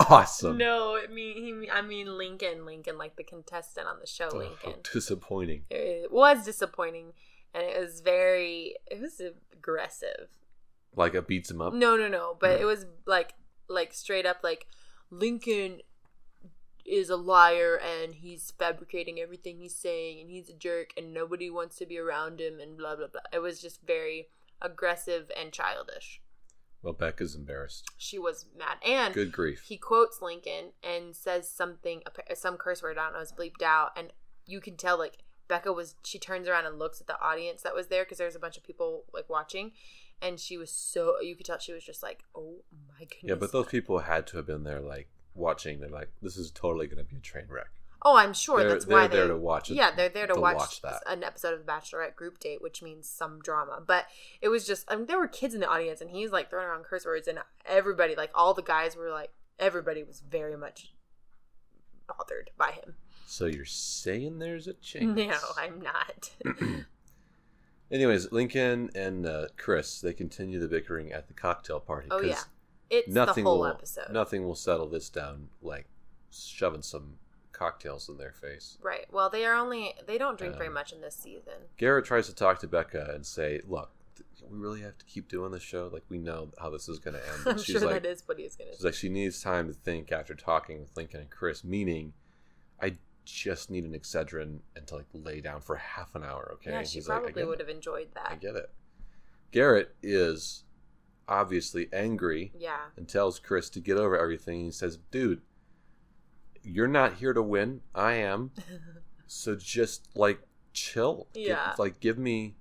awesome. 0.00 0.58
No, 0.58 0.94
it 0.96 1.12
mean 1.12 1.62
he. 1.62 1.70
I 1.70 1.82
mean 1.82 2.16
Lincoln. 2.16 2.66
Lincoln, 2.66 2.98
like 2.98 3.16
the 3.16 3.24
contestant 3.24 3.86
on 3.86 4.00
the 4.00 4.06
show. 4.06 4.28
Oh, 4.32 4.38
Lincoln. 4.38 4.80
disappointing. 4.92 5.62
It 5.70 6.10
was 6.10 6.44
disappointing, 6.44 7.12
and 7.54 7.62
it 7.64 7.80
was 7.80 8.00
very. 8.00 8.74
It 8.90 9.00
was 9.00 9.20
aggressive. 9.52 10.28
Like 10.94 11.14
a 11.14 11.22
beats 11.22 11.50
him 11.50 11.60
up. 11.60 11.72
No, 11.74 11.96
no, 11.96 12.08
no. 12.08 12.36
But 12.38 12.56
hmm. 12.56 12.62
it 12.62 12.64
was 12.64 12.86
like, 13.06 13.34
like 13.68 13.92
straight 13.92 14.26
up, 14.26 14.38
like 14.42 14.66
Lincoln 15.10 15.80
is 16.84 17.10
a 17.10 17.16
liar 17.16 17.78
and 17.78 18.14
he's 18.14 18.52
fabricating 18.58 19.18
everything 19.20 19.58
he's 19.58 19.74
saying 19.74 20.20
and 20.20 20.30
he's 20.30 20.48
a 20.48 20.54
jerk 20.54 20.90
and 20.96 21.12
nobody 21.12 21.50
wants 21.50 21.76
to 21.76 21.86
be 21.86 21.98
around 21.98 22.40
him 22.40 22.58
and 22.60 22.76
blah 22.78 22.96
blah 22.96 23.08
blah. 23.08 23.20
It 23.32 23.40
was 23.40 23.60
just 23.60 23.82
very 23.86 24.28
aggressive 24.62 25.30
and 25.38 25.52
childish. 25.52 26.20
Well, 26.82 26.92
Becca's 26.92 27.34
embarrassed. 27.34 27.90
She 27.98 28.18
was 28.20 28.46
mad, 28.56 28.76
and 28.86 29.12
Good 29.12 29.32
grief. 29.32 29.64
he 29.66 29.76
quotes 29.76 30.22
Lincoln 30.22 30.70
and 30.82 31.14
says 31.14 31.50
something, 31.50 32.02
some 32.34 32.56
curse 32.56 32.82
word 32.84 32.96
I 32.98 33.04
don't 33.04 33.14
know 33.14 33.20
is 33.20 33.32
bleeped 33.32 33.62
out, 33.62 33.90
and 33.96 34.12
you 34.46 34.60
can 34.60 34.76
tell 34.76 34.96
like 34.96 35.18
Becca 35.48 35.72
was. 35.72 35.96
She 36.04 36.18
turns 36.20 36.46
around 36.46 36.66
and 36.66 36.78
looks 36.78 37.00
at 37.00 37.08
the 37.08 37.20
audience 37.20 37.62
that 37.62 37.74
was 37.74 37.88
there 37.88 38.04
because 38.04 38.18
there's 38.18 38.36
a 38.36 38.40
bunch 38.40 38.56
of 38.56 38.62
people 38.62 39.04
like 39.12 39.28
watching, 39.28 39.72
and 40.22 40.38
she 40.40 40.56
was 40.58 40.70
so 40.70 41.20
you 41.20 41.36
could 41.36 41.46
tell 41.46 41.58
she 41.58 41.72
was 41.72 41.84
just 41.84 42.02
like, 42.02 42.24
oh 42.34 42.56
my 42.88 43.00
goodness. 43.00 43.22
Yeah, 43.22 43.34
but 43.34 43.52
those 43.52 43.66
people 43.66 43.98
had 44.00 44.26
to 44.28 44.36
have 44.38 44.46
been 44.46 44.64
there, 44.64 44.80
like 44.80 45.08
watching. 45.34 45.80
They're 45.80 45.88
like, 45.90 46.10
"This 46.22 46.36
is 46.36 46.50
totally 46.50 46.86
going 46.86 46.98
to 46.98 47.04
be 47.04 47.16
a 47.16 47.20
train 47.20 47.46
wreck." 47.48 47.68
Oh, 48.02 48.16
I'm 48.16 48.32
sure 48.32 48.60
They're- 48.60 48.68
that's 48.70 48.84
they're 48.84 48.96
why 48.96 49.06
there 49.08 49.26
to 49.26 49.36
watch 49.36 49.70
it- 49.70 49.74
Yeah, 49.74 49.90
they're 49.94 50.08
there 50.08 50.28
to, 50.28 50.34
to 50.34 50.40
watch, 50.40 50.56
watch 50.56 50.82
that. 50.82 51.02
an 51.08 51.24
episode 51.24 51.54
of 51.54 51.66
The 51.66 51.72
Bachelorette 51.72 52.14
group 52.14 52.38
date, 52.38 52.62
which 52.62 52.80
means 52.80 53.08
some 53.08 53.40
drama. 53.40 53.82
But 53.84 54.06
it 54.40 54.48
was 54.50 54.64
just, 54.64 54.84
I 54.88 54.94
mean, 54.94 55.06
there 55.06 55.18
were 55.18 55.26
kids 55.26 55.52
in 55.52 55.58
the 55.60 55.68
audience, 55.68 56.00
and 56.00 56.08
he's 56.10 56.30
like 56.30 56.48
throwing 56.48 56.68
around 56.68 56.84
curse 56.84 57.04
words, 57.04 57.26
and 57.26 57.40
everybody, 57.66 58.14
like 58.14 58.30
all 58.36 58.54
the 58.54 58.62
guys, 58.62 58.94
were 58.94 59.10
like, 59.10 59.30
everybody 59.58 60.04
was 60.04 60.20
very 60.20 60.56
much 60.56 60.92
bothered 62.06 62.50
by 62.56 62.70
him. 62.70 62.94
So 63.26 63.46
you're 63.46 63.64
saying 63.64 64.38
there's 64.38 64.68
a 64.68 64.74
chance? 64.74 65.16
No, 65.16 65.36
I'm 65.56 65.80
not. 65.80 66.30
Anyways, 67.90 68.30
Lincoln 68.32 68.90
and 68.94 69.26
uh, 69.26 69.46
Chris 69.56 70.00
they 70.00 70.12
continue 70.12 70.58
the 70.60 70.68
bickering 70.68 71.12
at 71.12 71.26
the 71.28 71.34
cocktail 71.34 71.80
party. 71.80 72.08
Oh, 72.10 72.20
yeah. 72.20 72.40
It's 72.90 73.08
nothing 73.08 73.44
the 73.44 73.50
whole 73.50 73.58
will 73.60 73.66
episode, 73.66 74.10
nothing 74.10 74.44
will 74.44 74.54
settle 74.54 74.88
this 74.88 75.08
down 75.10 75.48
like 75.60 75.86
shoving 76.30 76.82
some 76.82 77.14
cocktails 77.52 78.08
in 78.08 78.16
their 78.18 78.32
face. 78.32 78.78
right? 78.82 79.04
Well, 79.12 79.28
they 79.30 79.44
are 79.44 79.54
only 79.54 79.94
they 80.06 80.16
don't 80.16 80.38
drink 80.38 80.54
very 80.56 80.68
Um, 80.68 80.74
much 80.74 80.92
in 80.92 81.00
this 81.00 81.14
season. 81.16 81.54
Garrett 81.76 82.04
tries 82.06 82.26
to 82.28 82.34
talk 82.34 82.58
to 82.60 82.66
Becca 82.68 83.10
and 83.14 83.26
say, 83.26 83.60
"Look, 83.66 83.90
we 84.48 84.56
really 84.58 84.80
have 84.82 84.96
to 84.98 85.04
keep 85.04 85.28
doing 85.28 85.52
this 85.52 85.62
show. 85.62 85.90
Like 85.92 86.04
we 86.08 86.16
know 86.18 86.50
how 86.58 86.70
this 86.70 86.88
is 86.88 86.98
going 86.98 87.14
to 87.14 87.20
end." 87.28 87.40
I'm 87.46 87.58
she's 87.58 87.78
sure 87.78 87.90
like, 87.90 88.02
that 88.02 88.08
is 88.08 88.22
what 88.26 88.38
he's 88.38 88.56
gonna. 88.56 88.70
she's 88.72 88.84
like, 88.84 88.94
she 88.94 89.08
needs 89.10 89.42
time 89.42 89.66
to 89.68 89.74
think 89.74 90.10
after 90.12 90.34
talking 90.34 90.80
with 90.80 90.96
Lincoln 90.96 91.20
and 91.20 91.30
Chris. 91.30 91.62
Meaning, 91.64 92.14
just 93.28 93.70
need 93.70 93.84
an 93.84 93.92
Excedrin 93.92 94.60
and 94.74 94.86
to 94.86 94.96
like 94.96 95.06
lay 95.12 95.40
down 95.40 95.60
for 95.60 95.76
half 95.76 96.14
an 96.14 96.24
hour. 96.24 96.50
Okay? 96.54 96.70
yeah, 96.70 96.82
she 96.82 96.98
he's 96.98 97.08
"I 97.10 97.18
probably 97.18 97.42
it. 97.42 97.48
would 97.48 97.60
have 97.60 97.68
enjoyed 97.68 98.08
that. 98.14 98.28
I 98.30 98.34
get 98.36 98.56
it. 98.56 98.70
Garrett 99.52 99.94
is 100.02 100.64
obviously 101.28 101.88
angry 101.92 102.52
Yeah. 102.58 102.78
and 102.96 103.06
tells 103.08 103.38
Chris 103.38 103.68
to 103.70 103.80
get 103.80 103.98
over 103.98 104.18
everything. 104.18 104.64
He 104.64 104.70
says, 104.70 104.96
"Dude, 105.10 105.42
you're 106.62 106.88
not 106.88 107.14
here 107.14 107.32
to 107.32 107.42
win. 107.42 107.82
I 107.94 108.14
am. 108.14 108.50
So 109.30 109.54
just 109.54 110.08
like 110.16 110.40
chill. 110.72 111.28
Give- 111.34 111.48
Yeah. 111.48 111.74
like 111.76 112.00
give 112.00 112.16
me 112.16 112.56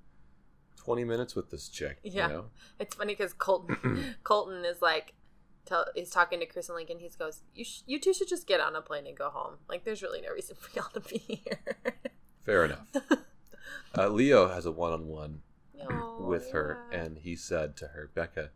20 0.76 1.06
minutes 1.06 1.34
with 1.34 1.50
this 1.50 1.70
chick. 1.70 1.98
Yeah. 2.04 2.28
You 2.28 2.34
know? 2.34 2.46
It's 2.78 2.94
funny 2.94 3.14
because 3.16 3.32
Colton 3.32 4.16
Colton 4.26 4.66
is 4.66 4.82
like, 4.82 5.14
tell, 5.68 5.86
he's 5.96 6.10
talking 6.10 6.40
to 6.40 6.46
Chris 6.46 6.70
and 6.70 6.76
Lincoln. 6.76 7.00
He 7.00 7.10
goes, 7.18 7.44
"You 7.54 7.64
sh- 7.66 7.82
you 7.86 8.00
two 8.00 8.14
should 8.14 8.28
just 8.28 8.48
get 8.48 8.60
on 8.60 8.76
a 8.76 8.82
plane 8.82 9.06
and 9.08 9.16
go 9.18 9.30
home. 9.30 9.56
Like, 9.70 9.84
there's 9.84 10.02
really 10.02 10.22
no 10.22 10.32
reason 10.32 10.56
for 10.60 10.70
y'all 10.80 10.90
to 10.94 11.00
be 11.02 11.18
here." 11.20 11.76
Fair 12.46 12.66
enough. 12.66 12.88
Uh, 13.98 14.08
Leo 14.10 14.48
has 14.48 14.66
a 14.66 14.72
one-on-one 14.72 15.42
Oh, 15.90 16.16
with 16.20 16.52
her, 16.52 16.80
yeah. 16.92 17.00
and 17.02 17.18
he 17.20 17.36
said 17.36 17.76
to 17.78 17.88
her, 17.90 18.10
"Becca, 18.14 18.52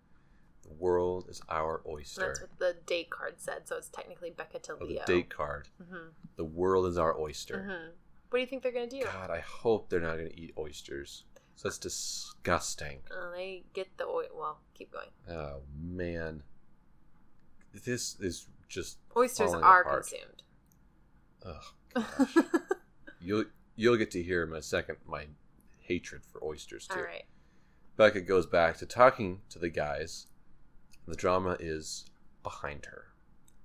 the 0.63 0.74
world 0.74 1.28
is 1.30 1.41
our 1.50 1.82
oyster." 1.88 2.28
that's 2.28 2.41
what 2.41 2.58
the 2.60 2.76
date 2.86 3.10
card 3.10 3.36
said. 3.38 3.67
So 3.67 3.76
it's 3.78 3.89
technically 3.89 4.32
Becca 4.32 4.60
to 4.60 4.74
Oh, 4.74 4.78
the 4.78 4.86
Leo. 4.86 5.04
date 5.06 5.30
card. 5.30 5.67
hmm 5.78 6.10
The 6.36 6.45
world 6.45 6.86
is 6.88 6.97
our 6.97 7.17
oyster. 7.19 7.63
hmm 7.63 7.89
What 8.30 8.38
do 8.38 8.41
you 8.41 8.47
think 8.47 8.63
they're 8.63 8.71
gonna 8.71 8.88
do? 8.88 9.02
God, 9.04 9.30
I 9.30 9.39
hope 9.39 9.89
they're 9.89 10.00
not 10.00 10.15
going 10.17 10.30
to 10.30 10.39
eat 10.39 10.54
oysters. 10.58 11.26
So 11.58 11.67
that's 11.67 11.78
disgusting. 11.78 13.00
Uh, 13.12 13.32
they 13.32 13.63
get 13.74 13.95
the 13.97 14.06
oil. 14.06 14.26
Well, 14.34 14.60
keep 14.74 14.91
going. 14.91 15.10
Oh 15.30 15.62
man, 15.80 16.41
this 17.73 18.17
is 18.19 18.47
just 18.67 18.97
Oysters 19.15 19.53
are 19.53 19.81
apart. 19.81 20.07
consumed. 20.07 20.43
Gosh. 21.43 22.36
you'll 23.21 23.45
you'll 23.75 23.97
get 23.97 24.12
to 24.12 24.21
hear 24.23 24.51
a 24.53 24.62
second 24.62 24.97
my 25.05 25.25
hatred 25.79 26.21
for 26.25 26.43
oysters 26.43 26.88
too. 26.88 26.99
All 26.99 27.03
right. 27.05 27.25
Becca 27.97 28.21
goes 28.21 28.45
back 28.45 28.77
to 28.77 28.86
talking 28.86 29.41
to 29.49 29.60
the 29.60 29.69
guys. 29.69 30.27
The 31.07 31.15
drama 31.15 31.57
is 31.60 32.05
behind 32.43 32.86
her, 32.86 33.07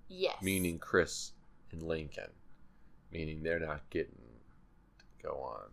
Yes. 0.08 0.36
meaning 0.42 0.78
Chris 0.78 1.32
and 1.70 1.82
Lincoln, 1.82 2.30
meaning 3.12 3.42
they're 3.42 3.60
not 3.60 3.88
getting 3.90 4.16
to 4.98 5.04
go 5.28 5.34
on. 5.40 5.70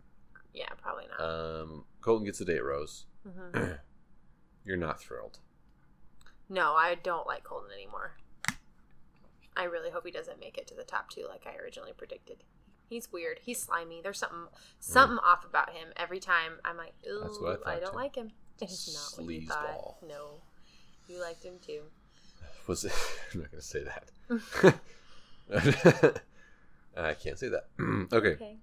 Yeah, 0.52 0.68
probably 0.80 1.04
not. 1.10 1.20
Um, 1.24 1.84
Colton 2.00 2.26
gets 2.26 2.40
a 2.40 2.44
date 2.44 2.62
rose. 2.62 3.06
hmm 3.26 3.58
You're 4.64 4.76
not 4.76 5.00
thrilled. 5.00 5.38
No, 6.48 6.74
I 6.74 6.94
don't 7.02 7.26
like 7.26 7.44
Colton 7.44 7.70
anymore. 7.72 8.16
I 9.56 9.64
really 9.64 9.90
hope 9.90 10.04
he 10.04 10.10
doesn't 10.12 10.40
make 10.40 10.58
it 10.58 10.66
to 10.68 10.74
the 10.74 10.84
top 10.84 11.10
two 11.10 11.26
like 11.28 11.46
I 11.46 11.56
originally 11.62 11.92
predicted. 11.96 12.44
He's 12.88 13.10
weird. 13.12 13.40
He's 13.42 13.60
slimy. 13.62 14.00
There's 14.02 14.18
something 14.18 14.46
something 14.78 15.18
off 15.24 15.44
about 15.44 15.70
him. 15.70 15.88
Every 15.96 16.20
time 16.20 16.52
I'm 16.64 16.76
like, 16.76 16.92
ooh, 17.08 17.24
Mm. 17.40 17.58
I 17.66 17.78
don't 17.80 17.90
too. 17.92 17.96
like 17.96 18.14
him. 18.16 18.32
It's 18.60 18.94
not 19.16 19.24
what 19.24 19.34
you 19.34 19.46
thought. 19.48 20.00
Sleazeball. 20.02 20.08
No, 20.08 20.40
you 21.08 21.20
liked 21.20 21.42
him 21.44 21.54
too. 21.64 21.82
Was 22.68 22.84
it? 22.84 22.92
I'm 23.34 23.40
not 23.40 23.50
going 23.50 23.60
to 23.60 23.66
say 23.66 23.82
that. 23.84 24.10
I 26.96 27.14
can't 27.14 27.38
say 27.38 27.48
that. 27.48 27.66
okay. 28.12 28.28
Okay. 28.34 28.56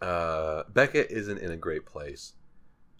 Uh, 0.00 0.62
Becca 0.72 1.10
isn't 1.12 1.38
in 1.38 1.50
a 1.50 1.56
great 1.56 1.84
place 1.84 2.34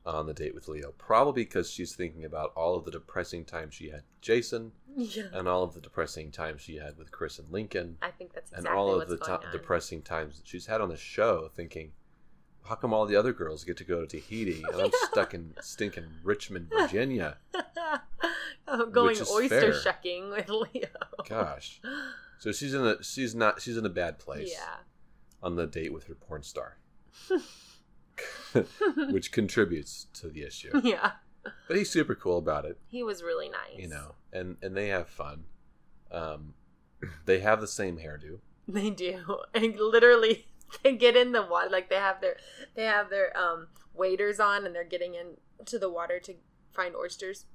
on 0.05 0.27
the 0.27 0.35
date 0.35 0.55
with 0.55 0.68
Leo, 0.68 0.92
probably 0.98 1.44
because 1.44 1.70
she's 1.70 1.94
thinking 1.94 2.24
about 2.24 2.53
all 2.57 2.74
of 2.77 2.85
the 2.85 2.90
depressing 2.90 3.44
times 3.44 3.74
she 3.74 3.90
had 3.90 4.03
Jason 4.20 4.72
Yeah. 4.96 5.24
and 5.33 5.46
all 5.46 5.62
of 5.62 5.74
the 5.74 5.81
depressing 5.81 6.31
times 6.33 6.61
she 6.62 6.77
had 6.77 6.96
with 6.98 7.11
Chris 7.12 7.38
and 7.38 7.51
Lincoln 7.53 7.98
I 8.03 8.11
think 8.11 8.33
that's 8.33 8.51
and 8.53 8.66
all 8.66 9.01
of 9.01 9.09
the 9.09 9.18
on. 9.33 9.40
depressing 9.53 10.03
times 10.03 10.38
that 10.38 10.48
she's 10.48 10.66
had 10.66 10.81
on 10.81 10.88
the 10.88 10.96
show 10.96 11.48
thinking 11.55 11.92
how 12.64 12.74
come 12.74 12.92
all 12.92 13.07
the 13.07 13.16
other 13.16 13.33
girls 13.33 13.64
get 13.64 13.77
to 13.79 13.85
go 13.85 14.01
to 14.01 14.07
Tahiti 14.07 14.62
and 14.70 14.83
I'm 14.83 14.90
stuck 15.11 15.33
in 15.35 15.55
stinking 15.61 16.05
Richmond, 16.24 16.68
Virginia? 16.77 17.38
Oh, 18.70 18.83
I'm 18.83 18.92
going 18.92 19.16
oyster 19.31 19.48
fair. 19.48 19.72
shucking 19.72 20.29
with 20.31 20.48
Leo. 20.51 20.88
Gosh. 21.29 21.81
So 22.40 22.53
she's 22.53 22.72
in 22.74 22.85
a 22.87 23.03
she's 23.03 23.35
not 23.35 23.61
she's 23.62 23.77
in 23.79 23.85
a 23.87 23.88
bad 23.88 24.18
place 24.20 24.51
Yeah. 24.53 24.77
on 25.42 25.57
the 25.57 25.66
date 25.66 25.92
with 25.92 26.05
her 26.05 26.14
porn 26.14 26.42
star. 26.44 26.77
Which 29.11 29.33
contributes 29.33 30.07
to 30.14 30.29
the 30.29 30.42
issue. 30.42 30.70
yeah. 30.85 31.12
But 31.66 31.77
he's 31.77 31.90
super 31.90 32.14
cool 32.14 32.38
about 32.38 32.64
it, 32.64 32.79
He 32.88 33.03
was 33.03 33.22
really 33.22 33.48
nice. 33.48 33.79
you 33.79 33.88
know. 33.88 34.14
And 34.33 34.57
and 34.62 34.77
they 34.77 34.88
have 34.88 35.09
fun. 35.09 35.44
Um 36.11 36.55
they 37.27 37.40
have 37.40 37.61
the 37.61 37.68
same 37.68 37.98
hairdo. 37.98 38.40
They 38.68 38.90
do. 38.90 39.38
And 39.55 39.79
literally 39.81 40.46
they 40.83 40.94
get 40.96 41.16
in 41.16 41.33
the 41.33 41.42
water 41.42 41.70
like 41.70 41.88
they 41.88 41.96
have 41.96 42.20
their 42.20 42.37
they 42.74 42.85
have 42.85 43.09
their 43.09 43.35
um 43.37 43.68
waders 43.94 44.38
on 44.40 44.66
and 44.66 44.74
they're 44.74 44.85
getting 44.85 45.14
into 45.14 45.79
the 45.79 45.88
water 45.88 46.20
to 46.20 46.35
find 46.74 46.94
oysters. 46.94 47.46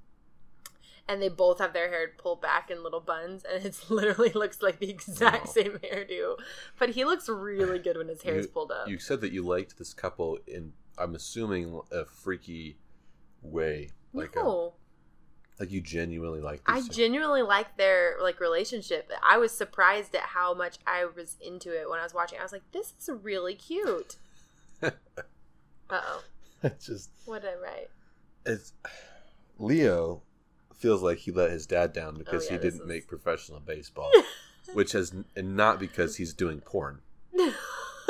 and 1.08 1.20
they 1.22 1.28
both 1.28 1.58
have 1.60 1.72
their 1.72 1.88
hair 1.90 2.10
pulled 2.18 2.40
back 2.42 2.70
in 2.70 2.82
little 2.82 3.00
buns, 3.00 3.44
and 3.44 3.64
it 3.64 3.76
literally 3.90 4.32
looks 4.32 4.60
like 4.62 4.78
the 4.80 4.90
exact 4.90 5.48
same 5.50 5.78
hairdo. 5.84 6.36
But 6.78 6.90
he 6.90 7.04
looks 7.04 7.28
really 7.28 7.78
good 7.78 7.96
when 7.98 8.08
his 8.08 8.22
hair 8.22 8.36
is 8.38 8.46
pulled 8.46 8.72
up. 8.72 8.88
You 8.88 8.98
said 8.98 9.20
that 9.20 9.30
you 9.32 9.42
liked 9.42 9.78
this 9.78 9.92
couple 9.94 10.38
in, 10.46 10.72
I'm 10.98 11.14
assuming, 11.14 11.80
a 11.92 12.04
freaky 12.06 12.78
way. 13.44 13.90
Like, 14.12 14.36
a, 14.36 14.42
like 15.60 15.70
you 15.70 15.80
genuinely 15.80 16.40
like 16.40 16.62
I 16.66 16.82
genuinely 16.88 17.42
like 17.42 17.76
their 17.76 18.16
like 18.20 18.40
relationship. 18.40 19.10
I 19.26 19.38
was 19.38 19.52
surprised 19.52 20.14
at 20.14 20.22
how 20.22 20.54
much 20.54 20.78
I 20.86 21.04
was 21.04 21.36
into 21.40 21.70
it 21.70 21.88
when 21.90 21.98
I 22.00 22.02
was 22.04 22.14
watching. 22.14 22.38
I 22.38 22.42
was 22.42 22.52
like, 22.52 22.62
"This 22.72 22.94
is 23.00 23.08
really 23.22 23.54
cute." 23.54 24.16
uh 24.82 24.90
oh, 25.90 26.22
It's 26.62 26.86
just 26.86 27.10
what 27.26 27.42
did 27.42 27.50
I 27.50 27.56
write? 27.56 27.90
it's 28.46 28.72
Leo 29.58 30.22
feels 30.76 31.02
like 31.02 31.18
he 31.18 31.30
let 31.30 31.50
his 31.50 31.66
dad 31.66 31.92
down 31.92 32.16
because 32.18 32.44
Oh, 32.46 32.48
he 32.50 32.54
yeah, 32.56 32.60
this 32.60 32.74
didn't 32.74 32.84
is- 32.86 32.88
make 32.88 33.08
professional 33.08 33.60
baseball, 33.60 34.10
which 34.74 34.92
has 34.92 35.12
and 35.36 35.56
not 35.56 35.78
because 35.80 36.16
he's 36.16 36.34
doing 36.34 36.60
porn. 36.60 37.00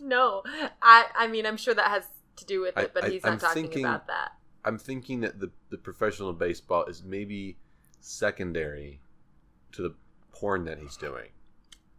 no, 0.00 0.42
I 0.82 1.06
I 1.14 1.26
mean 1.26 1.46
I'm 1.46 1.56
sure 1.56 1.74
that 1.74 1.90
has 1.90 2.04
to 2.36 2.44
do 2.44 2.60
with 2.60 2.76
it, 2.76 2.92
but 2.94 3.04
I- 3.04 3.08
he's 3.10 3.22
not 3.24 3.32
I'm 3.34 3.38
talking 3.38 3.62
thinking- 3.64 3.84
about 3.84 4.06
that. 4.08 4.32
I'm 4.64 4.78
thinking 4.78 5.20
that 5.20 5.38
the 5.38 5.50
the 5.70 5.78
professional 5.78 6.32
baseball 6.32 6.84
is 6.86 7.02
maybe 7.04 7.56
secondary 8.00 9.00
to 9.72 9.82
the 9.82 9.94
porn 10.32 10.64
that 10.64 10.78
he's 10.78 10.96
doing. 10.96 11.30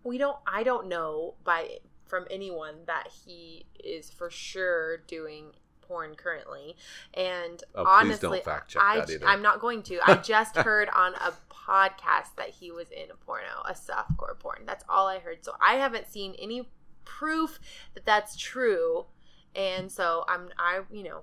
We 0.03 0.17
don't. 0.17 0.37
I 0.45 0.63
don't 0.63 0.87
know 0.87 1.35
by 1.43 1.79
from 2.05 2.25
anyone 2.31 2.75
that 2.85 3.07
he 3.25 3.65
is 3.83 4.09
for 4.09 4.29
sure 4.29 4.97
doing 5.07 5.51
porn 5.81 6.15
currently, 6.15 6.75
and 7.13 7.63
Oh, 7.75 7.85
honestly, 7.85 8.39
don't 8.39 8.43
fact 8.45 8.71
check 8.71 8.81
I, 8.81 9.05
I'm 9.25 9.41
not 9.41 9.59
going 9.61 9.81
to. 9.83 9.99
I 10.05 10.15
just 10.33 10.55
heard 10.57 10.89
on 10.93 11.13
a 11.15 11.33
podcast 11.51 12.35
that 12.37 12.49
he 12.49 12.71
was 12.71 12.87
in 12.91 13.11
a 13.11 13.15
porno, 13.15 13.61
a 13.65 13.71
softcore 13.73 14.37
porn. 14.39 14.63
That's 14.65 14.83
all 14.89 15.07
I 15.07 15.19
heard. 15.19 15.43
So 15.45 15.53
I 15.61 15.75
haven't 15.75 16.07
seen 16.07 16.35
any 16.39 16.69
proof 17.05 17.59
that 17.93 18.05
that's 18.05 18.35
true, 18.35 19.05
and 19.55 19.91
so 19.91 20.25
I'm 20.27 20.49
I 20.57 20.81
you 20.91 21.03
know 21.03 21.21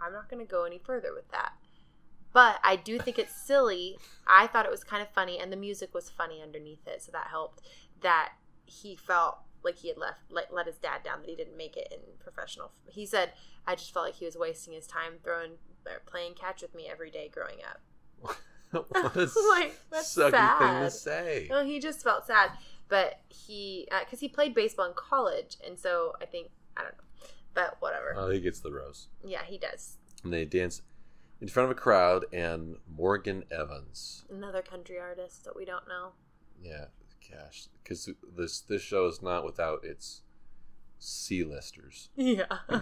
I'm 0.00 0.12
not 0.12 0.28
going 0.28 0.44
to 0.44 0.50
go 0.50 0.64
any 0.64 0.78
further 0.78 1.14
with 1.14 1.30
that. 1.30 1.52
But 2.32 2.58
I 2.62 2.76
do 2.76 2.98
think 2.98 3.18
it's 3.18 3.34
silly. 3.34 3.96
I 4.26 4.46
thought 4.46 4.66
it 4.66 4.70
was 4.70 4.84
kind 4.84 5.00
of 5.00 5.08
funny, 5.08 5.38
and 5.38 5.50
the 5.50 5.56
music 5.56 5.94
was 5.94 6.10
funny 6.10 6.42
underneath 6.42 6.86
it, 6.86 7.02
so 7.02 7.10
that 7.12 7.28
helped. 7.30 7.62
That 8.02 8.32
he 8.66 8.94
felt 8.94 9.38
like 9.64 9.76
he 9.78 9.88
had 9.88 9.96
left, 9.96 10.20
let, 10.30 10.52
let 10.52 10.66
his 10.66 10.76
dad 10.76 11.02
down, 11.02 11.22
that 11.22 11.30
he 11.30 11.36
didn't 11.36 11.56
make 11.56 11.76
it 11.78 11.88
in 11.90 11.98
professional. 12.22 12.72
He 12.90 13.06
said, 13.06 13.32
"I 13.66 13.74
just 13.74 13.92
felt 13.94 14.04
like 14.04 14.16
he 14.16 14.26
was 14.26 14.36
wasting 14.36 14.74
his 14.74 14.86
time 14.86 15.14
throwing, 15.24 15.52
or 15.86 16.02
playing 16.04 16.34
catch 16.34 16.60
with 16.60 16.74
me 16.74 16.86
every 16.90 17.10
day 17.10 17.30
growing 17.32 17.58
up." 17.64 18.36
what 18.70 19.16
a 19.16 19.20
Like, 19.50 19.78
that's 19.90 20.14
sucky 20.14 20.58
thing 20.58 20.82
to 20.82 20.90
say. 20.90 21.46
No, 21.48 21.64
he 21.64 21.78
just 21.78 22.02
felt 22.02 22.26
sad, 22.26 22.50
but 22.88 23.20
he 23.28 23.88
uh, 23.92 24.00
because 24.00 24.20
he 24.20 24.28
played 24.28 24.54
baseball 24.54 24.86
in 24.86 24.92
college, 24.94 25.56
and 25.66 25.78
so 25.78 26.12
I 26.20 26.26
think 26.26 26.48
I 26.76 26.82
don't 26.82 26.92
know, 26.92 27.28
but 27.56 27.76
whatever. 27.80 28.14
Oh, 28.16 28.30
he 28.30 28.38
gets 28.38 28.60
the 28.60 28.70
rose. 28.70 29.08
yeah, 29.24 29.42
he 29.44 29.58
does. 29.58 29.96
And 30.22 30.32
they 30.32 30.44
dance 30.44 30.82
in 31.40 31.48
front 31.48 31.68
of 31.70 31.76
a 31.76 31.80
crowd 31.80 32.24
and 32.32 32.76
Morgan 32.88 33.42
Evans. 33.50 34.24
Another 34.30 34.62
country 34.62 34.98
artist 35.00 35.42
that 35.44 35.56
we 35.56 35.64
don't 35.64 35.88
know. 35.88 36.12
Yeah, 36.62 36.84
gosh, 37.30 37.66
because 37.82 38.08
this 38.36 38.60
this 38.60 38.82
show 38.82 39.06
is 39.06 39.20
not 39.20 39.44
without 39.44 39.84
its 39.84 40.22
C-listers. 41.00 42.10
Yeah. 42.16 42.44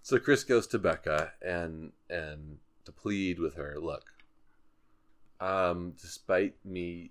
So 0.00 0.18
Chris 0.18 0.42
goes 0.42 0.66
to 0.68 0.78
Becca 0.78 1.32
and 1.42 1.92
and 2.08 2.58
to 2.86 2.92
plead 2.92 3.38
with 3.38 3.56
her. 3.56 3.76
Look, 3.78 4.04
um, 5.38 5.92
despite 6.00 6.54
me 6.64 7.10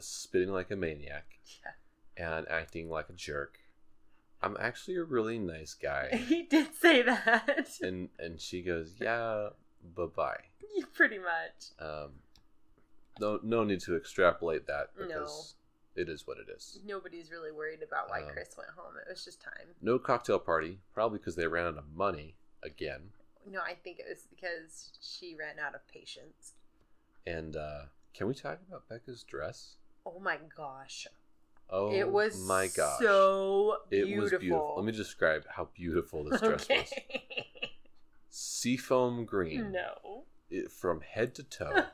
spitting 0.00 0.48
like 0.52 0.72
a 0.72 0.76
maniac 0.76 1.38
and 2.16 2.48
acting 2.48 2.88
like 2.90 3.08
a 3.10 3.12
jerk, 3.12 3.58
I'm 4.42 4.56
actually 4.58 4.96
a 4.96 5.04
really 5.04 5.38
nice 5.38 5.74
guy. 5.74 6.08
he 6.28 6.42
did 6.42 6.74
say 6.74 7.02
that. 7.02 7.68
and 7.82 8.08
and 8.18 8.40
she 8.40 8.62
goes, 8.62 8.94
yeah, 9.00 9.48
bye 9.96 10.06
bye. 10.06 10.40
Pretty 10.94 11.18
much. 11.18 11.70
Um, 11.78 12.10
no 13.20 13.38
no 13.42 13.64
need 13.64 13.80
to 13.80 13.96
extrapolate 13.96 14.66
that 14.66 14.90
No. 14.98 15.06
because 15.06 15.54
it 15.94 16.08
is 16.08 16.26
what 16.26 16.38
it 16.38 16.46
is. 16.54 16.78
Nobody's 16.84 17.30
really 17.30 17.52
worried 17.52 17.82
about 17.82 18.08
why 18.08 18.22
Um, 18.22 18.30
Chris 18.32 18.54
went 18.56 18.70
home. 18.70 18.94
It 18.96 19.10
was 19.10 19.24
just 19.24 19.40
time. 19.42 19.74
No 19.80 19.98
cocktail 19.98 20.38
party, 20.38 20.78
probably 20.94 21.18
because 21.18 21.36
they 21.36 21.46
ran 21.46 21.66
out 21.66 21.78
of 21.78 21.84
money 21.94 22.34
again. 22.62 23.10
No, 23.48 23.60
I 23.60 23.74
think 23.74 23.98
it 23.98 24.06
was 24.08 24.26
because 24.30 24.90
she 25.00 25.36
ran 25.38 25.58
out 25.58 25.74
of 25.74 25.86
patience. 25.88 26.54
And 27.26 27.56
uh, 27.56 27.82
can 28.14 28.26
we 28.26 28.34
talk 28.34 28.58
about 28.66 28.88
Becca's 28.88 29.22
dress? 29.22 29.74
Oh 30.06 30.18
my 30.18 30.38
gosh. 30.56 31.06
Oh, 31.70 31.90
it 31.92 32.08
was 32.08 32.38
my 32.46 32.68
gosh! 32.68 32.98
so 33.00 33.78
it 33.90 34.04
beautiful. 34.04 34.22
was 34.22 34.30
beautiful. 34.30 34.74
Let 34.76 34.84
me 34.84 34.92
describe 34.92 35.44
how 35.48 35.68
beautiful 35.74 36.24
this 36.24 36.40
dress 36.40 36.68
was. 36.68 36.70
okay. 36.92 37.70
Seafoam 38.28 39.24
green, 39.24 39.72
no. 39.72 40.24
it, 40.50 40.70
from 40.70 41.00
head 41.00 41.34
to 41.36 41.42
toe, 41.42 41.84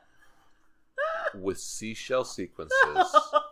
with 1.35 1.59
seashell 1.59 2.23
sequences 2.23 2.77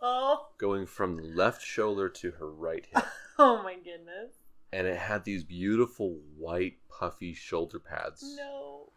going 0.58 0.86
from 0.86 1.36
left 1.36 1.62
shoulder 1.62 2.10
to 2.10 2.32
her 2.32 2.50
right 2.52 2.86
hip. 2.94 3.06
Oh 3.40 3.62
my 3.62 3.76
goodness. 3.76 4.34
and 4.72 4.88
it 4.88 4.98
had 4.98 5.24
these 5.24 5.44
beautiful 5.44 6.18
white 6.38 6.78
puffy 6.90 7.34
shoulder 7.34 7.80
pads. 7.80 8.36
No. 8.38 8.90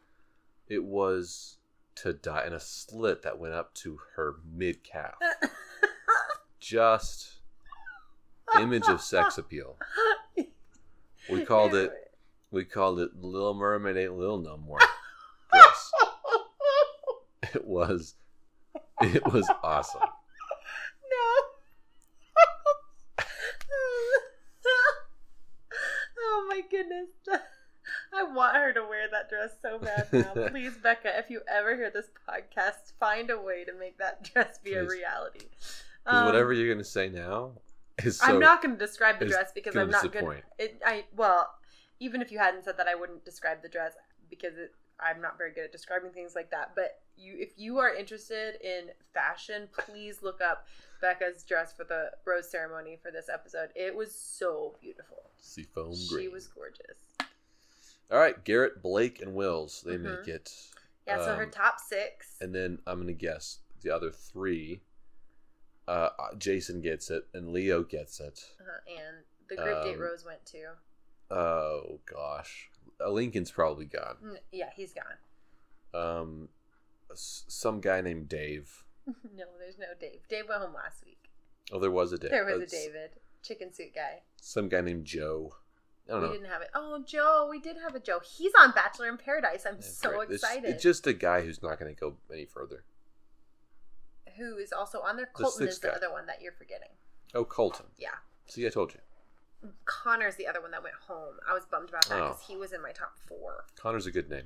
It 0.69 0.85
was 0.85 1.59
to 1.97 2.13
die, 2.13 2.47
in 2.47 2.53
a 2.53 2.61
slit 2.61 3.23
that 3.23 3.39
went 3.39 3.55
up 3.55 3.75
to 3.75 3.99
her 4.17 4.37
mid 4.53 4.83
calf. 4.85 5.17
Just 6.61 7.39
image 8.61 8.89
of 8.89 9.01
sex 9.01 9.39
appeal. 9.39 9.77
We 11.31 11.45
called 11.47 11.75
it 11.75 11.93
we 12.51 12.65
called 12.65 13.01
it 13.01 13.11
Little 13.21 13.55
Mermaid 13.55 13.97
Ain't 13.97 14.19
Little 14.19 14.39
No 14.39 14.57
More. 14.57 14.79
Dress. 15.53 15.93
It 17.53 17.65
was 17.65 18.15
it 19.01 19.27
was 19.33 19.51
awesome. 19.65 20.03
no. 20.03 21.43
oh 26.21 26.47
my 26.49 26.61
goodness. 26.71 27.09
I 28.13 28.25
want 28.25 28.57
her 28.57 28.73
to 28.73 28.83
wear 28.83 29.09
that 29.11 29.29
dress 29.29 29.51
so 29.63 29.79
bad 29.79 30.09
now. 30.13 30.49
Please, 30.49 30.77
Becca, 30.77 31.19
if 31.19 31.31
you 31.31 31.41
ever 31.49 31.77
hear 31.77 31.91
this 31.91 32.11
podcast, 32.29 32.93
find 32.99 33.31
a 33.31 33.41
way 33.41 33.65
to 33.65 33.73
make 33.79 33.99
that 33.99 34.23
dress 34.25 34.59
be 34.59 34.75
a 34.75 34.85
reality. 34.85 35.47
Because 36.05 36.21
Um, 36.21 36.27
whatever 36.27 36.53
you're 36.53 36.73
gonna 36.73 36.85
say 36.85 37.09
now 37.09 37.53
is 38.05 38.19
so 38.19 38.27
I'm 38.27 38.41
not 38.41 38.63
going 38.63 38.77
to 38.77 38.79
describe 38.79 39.19
the 39.19 39.27
dress 39.27 39.53
because 39.55 39.77
I'm 39.77 39.91
not 39.91 40.03
disappoint. 40.03 40.45
It, 40.59 40.81
I 40.85 41.05
well, 41.17 41.55
even 41.99 42.23
if 42.23 42.33
you 42.33 42.39
hadn't 42.39 42.65
said 42.65 42.77
that, 42.79 42.89
I 42.89 42.95
wouldn't 42.95 43.25
describe 43.25 43.63
the 43.63 43.69
dress 43.69 43.93
because 44.29 44.57
it, 44.57 44.75
I'm 44.99 45.21
not 45.21 45.39
very 45.39 45.53
good 45.53 45.65
at 45.65 45.73
describing 45.73 46.11
things 46.11 46.35
like 46.35 46.51
that. 46.51 46.73
But 46.75 47.01
you, 47.17 47.35
if 47.39 47.53
you 47.57 47.79
are 47.79 47.95
interested 47.95 48.57
in 48.63 48.91
fashion, 49.13 49.69
please 49.73 50.23
look 50.23 50.41
up 50.41 50.67
Becca's 51.01 51.43
dress 51.43 51.73
for 51.73 51.85
the 51.85 52.11
rose 52.25 52.51
ceremony 52.51 52.99
for 53.03 53.11
this 53.11 53.29
episode. 53.33 53.71
It 53.75 53.95
was 53.95 54.15
so 54.15 54.77
beautiful. 54.81 55.19
seafoam 55.39 55.95
She 55.95 56.29
was 56.29 56.49
gorgeous. 56.49 56.97
All 58.11 58.19
right, 58.19 58.43
Garrett, 58.45 58.83
Blake, 58.83 59.23
and 59.23 59.35
Wills. 59.35 59.83
They 59.83 59.97
Mhm. 59.97 60.19
make 60.19 60.29
it. 60.29 60.53
Yeah. 61.07 61.25
So 61.25 61.35
her 61.37 61.45
Um, 61.45 61.51
top 61.51 61.81
six. 61.81 62.37
And 62.41 62.55
then 62.55 62.83
I'm 62.87 63.01
gonna 63.01 63.13
guess 63.13 63.61
the 63.83 63.91
other 63.91 64.11
three. 64.11 64.83
Uh, 65.91 66.11
Jason 66.39 66.81
gets 66.81 67.11
it, 67.11 67.27
and 67.35 67.53
Leo 67.53 67.83
gets 67.83 68.21
it. 68.21 68.45
uh, 68.61 68.65
and 68.91 69.25
the 69.49 69.57
group 69.57 69.83
date 69.83 69.95
um, 69.97 70.01
Rose 70.01 70.25
went 70.25 70.45
to. 70.47 70.65
Oh 71.31 71.99
gosh, 72.07 72.71
uh, 73.05 73.11
Lincoln's 73.11 73.51
probably 73.51 73.87
gone. 73.87 74.17
N- 74.23 74.39
Yeah, 74.53 74.71
he's 74.77 74.93
gone. 74.93 75.17
Um, 75.93 76.49
s- 77.11 77.45
some 77.49 77.81
guy 77.81 78.01
named 78.01 78.29
Dave. 78.29 78.85
no, 79.07 79.45
there's 79.59 79.79
no 79.79 79.87
Dave. 80.01 80.21
Dave 80.29 80.45
went 80.49 80.61
home 80.63 80.75
last 80.75 81.05
week. 81.05 81.19
Oh, 81.73 81.79
there 81.81 81.91
was 81.91 82.13
a 82.13 82.19
Dave. 82.19 82.31
There 82.31 82.45
was 82.45 82.63
a 82.63 82.67
David, 82.77 83.11
chicken 83.43 83.73
suit 83.73 83.95
guy. 83.95 84.23
Some 84.41 84.69
guy 84.69 84.81
named 84.83 85.05
Joe. 85.05 85.55
I 86.09 86.13
don't 86.13 86.23
We 86.23 86.27
know. 86.29 86.33
didn't 86.35 86.49
have 86.51 86.63
it. 86.63 86.69
Oh, 86.75 87.03
Joe, 87.07 87.47
we 87.51 87.61
did 87.61 87.77
have 87.83 87.95
a 87.95 88.01
Joe. 88.01 88.21
He's 88.25 88.53
on 88.59 88.73
Bachelor 88.73 89.09
in 89.09 89.17
Paradise. 89.17 89.65
I'm 89.67 89.81
so 89.81 90.11
great. 90.11 90.23
It's- 90.31 90.43
excited. 90.43 90.71
It's, 90.71 90.83
just 90.83 91.07
a 91.07 91.13
guy 91.13 91.43
who's 91.43 91.63
not 91.63 91.79
going 91.79 91.95
to 91.95 92.01
go 92.01 92.17
any 92.33 92.45
further. 92.47 92.85
Who 94.39 94.57
is 94.57 94.73
also 94.73 95.01
on 95.01 95.17
there? 95.17 95.27
Colton 95.33 95.59
sixth 95.67 95.73
is 95.77 95.79
the 95.81 95.89
guy. 95.89 95.95
other 95.95 96.11
one 96.13 96.27
that 96.27 96.41
you're 96.43 96.53
forgetting. 96.53 96.89
Oh, 97.35 97.45
Colton. 97.45 97.87
Yeah. 97.99 98.09
See, 98.47 98.67
I 98.67 98.71
told 98.71 98.95
you. 98.95 99.01
Connor's 99.85 100.37
the 100.37 100.47
other 100.47 100.61
one 100.61 100.71
that 100.71 100.83
went 100.83 100.95
home. 101.07 101.35
I 101.49 101.53
was 101.53 101.65
bummed 101.67 101.91
about 101.91 102.07
that 102.09 102.19
Oh. 102.21 102.29
because 102.29 102.43
he 102.47 102.57
was 102.57 102.73
in 102.73 102.83
my 102.83 102.93
top 102.93 103.19
four. 103.29 103.65
Connor's 103.77 104.07
a 104.07 104.11
good 104.11 104.29
name. 104.31 104.45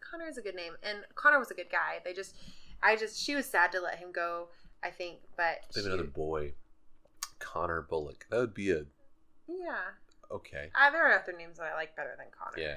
Connor 0.00 0.26
is 0.26 0.38
a 0.38 0.42
good 0.42 0.54
name, 0.54 0.72
and 0.82 1.00
Connor 1.16 1.38
was 1.38 1.50
a 1.50 1.54
good 1.54 1.68
guy. 1.70 1.98
They 2.02 2.14
just, 2.14 2.34
I 2.82 2.96
just, 2.96 3.20
she 3.22 3.34
was 3.34 3.44
sad 3.44 3.70
to 3.72 3.80
let 3.80 3.98
him 3.98 4.10
go. 4.10 4.48
I 4.82 4.90
think, 4.90 5.18
but 5.36 5.58
They 5.74 5.82
have 5.82 5.86
another 5.92 6.04
boy, 6.08 6.54
Connor 7.40 7.82
Bullock. 7.82 8.26
That 8.30 8.38
would 8.38 8.54
be 8.54 8.70
a 8.70 8.84
yeah. 9.46 9.76
okay. 10.30 10.70
Uh, 10.74 10.90
there 10.90 11.06
are 11.06 11.20
other 11.20 11.32
names 11.36 11.58
that 11.58 11.66
I 11.66 11.74
like 11.74 11.94
better 11.94 12.14
than 12.16 12.28
Connor. 12.38 12.58
Yeah. 12.58 12.76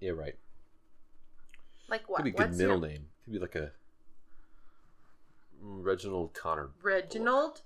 Yeah, 0.00 0.10
right. 0.10 0.34
Like 1.88 2.08
what? 2.08 2.16
Could 2.18 2.24
be 2.24 2.30
a 2.30 2.32
good 2.34 2.46
What's 2.48 2.58
middle 2.58 2.78
your- 2.80 2.88
name. 2.88 3.06
Could 3.24 3.32
be 3.34 3.38
like 3.38 3.54
a 3.54 3.70
Reginald 5.60 6.34
Connor. 6.34 6.70
Reginald. 6.82 7.62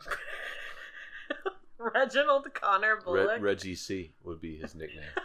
Reginald 1.78 2.52
Connor 2.54 2.96
Re- 2.96 3.02
Bullock. 3.04 3.40
Reggie 3.42 3.74
C 3.74 4.12
would 4.22 4.40
be 4.40 4.56
his 4.56 4.74
nickname. 4.74 5.02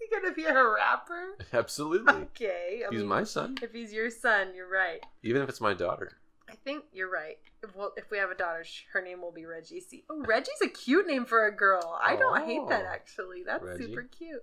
Is 0.00 0.08
he 0.10 0.14
gonna 0.14 0.34
be 0.34 0.44
a 0.44 0.54
rapper? 0.54 1.36
Absolutely. 1.52 2.14
Okay. 2.14 2.82
I 2.86 2.90
He's 2.90 3.00
mean, 3.00 3.08
my 3.08 3.24
son. 3.24 3.58
If 3.62 3.72
he's 3.72 3.92
your 3.92 4.10
son, 4.10 4.54
you're 4.54 4.70
right. 4.70 5.04
Even 5.22 5.42
if 5.42 5.48
it's 5.48 5.60
my 5.60 5.74
daughter. 5.74 6.12
I 6.48 6.54
think 6.64 6.84
you're 6.92 7.10
right. 7.10 7.38
If, 7.62 7.74
well, 7.74 7.92
if 7.96 8.10
we 8.10 8.18
have 8.18 8.30
a 8.30 8.34
daughter, 8.34 8.64
her 8.92 9.02
name 9.02 9.20
will 9.20 9.32
be 9.32 9.44
Reggie 9.46 9.80
C. 9.80 10.04
Oh, 10.08 10.22
Reggie's 10.24 10.60
a 10.62 10.68
cute 10.68 11.06
name 11.06 11.24
for 11.24 11.46
a 11.46 11.54
girl. 11.54 11.98
I 12.02 12.14
don't 12.16 12.40
oh. 12.40 12.44
hate 12.46 12.68
that 12.68 12.84
Oh. 12.88 12.92
actually. 12.92 13.42
That's 13.44 13.64
Reggie. 13.64 13.86
super 13.86 14.04
cute. 14.04 14.42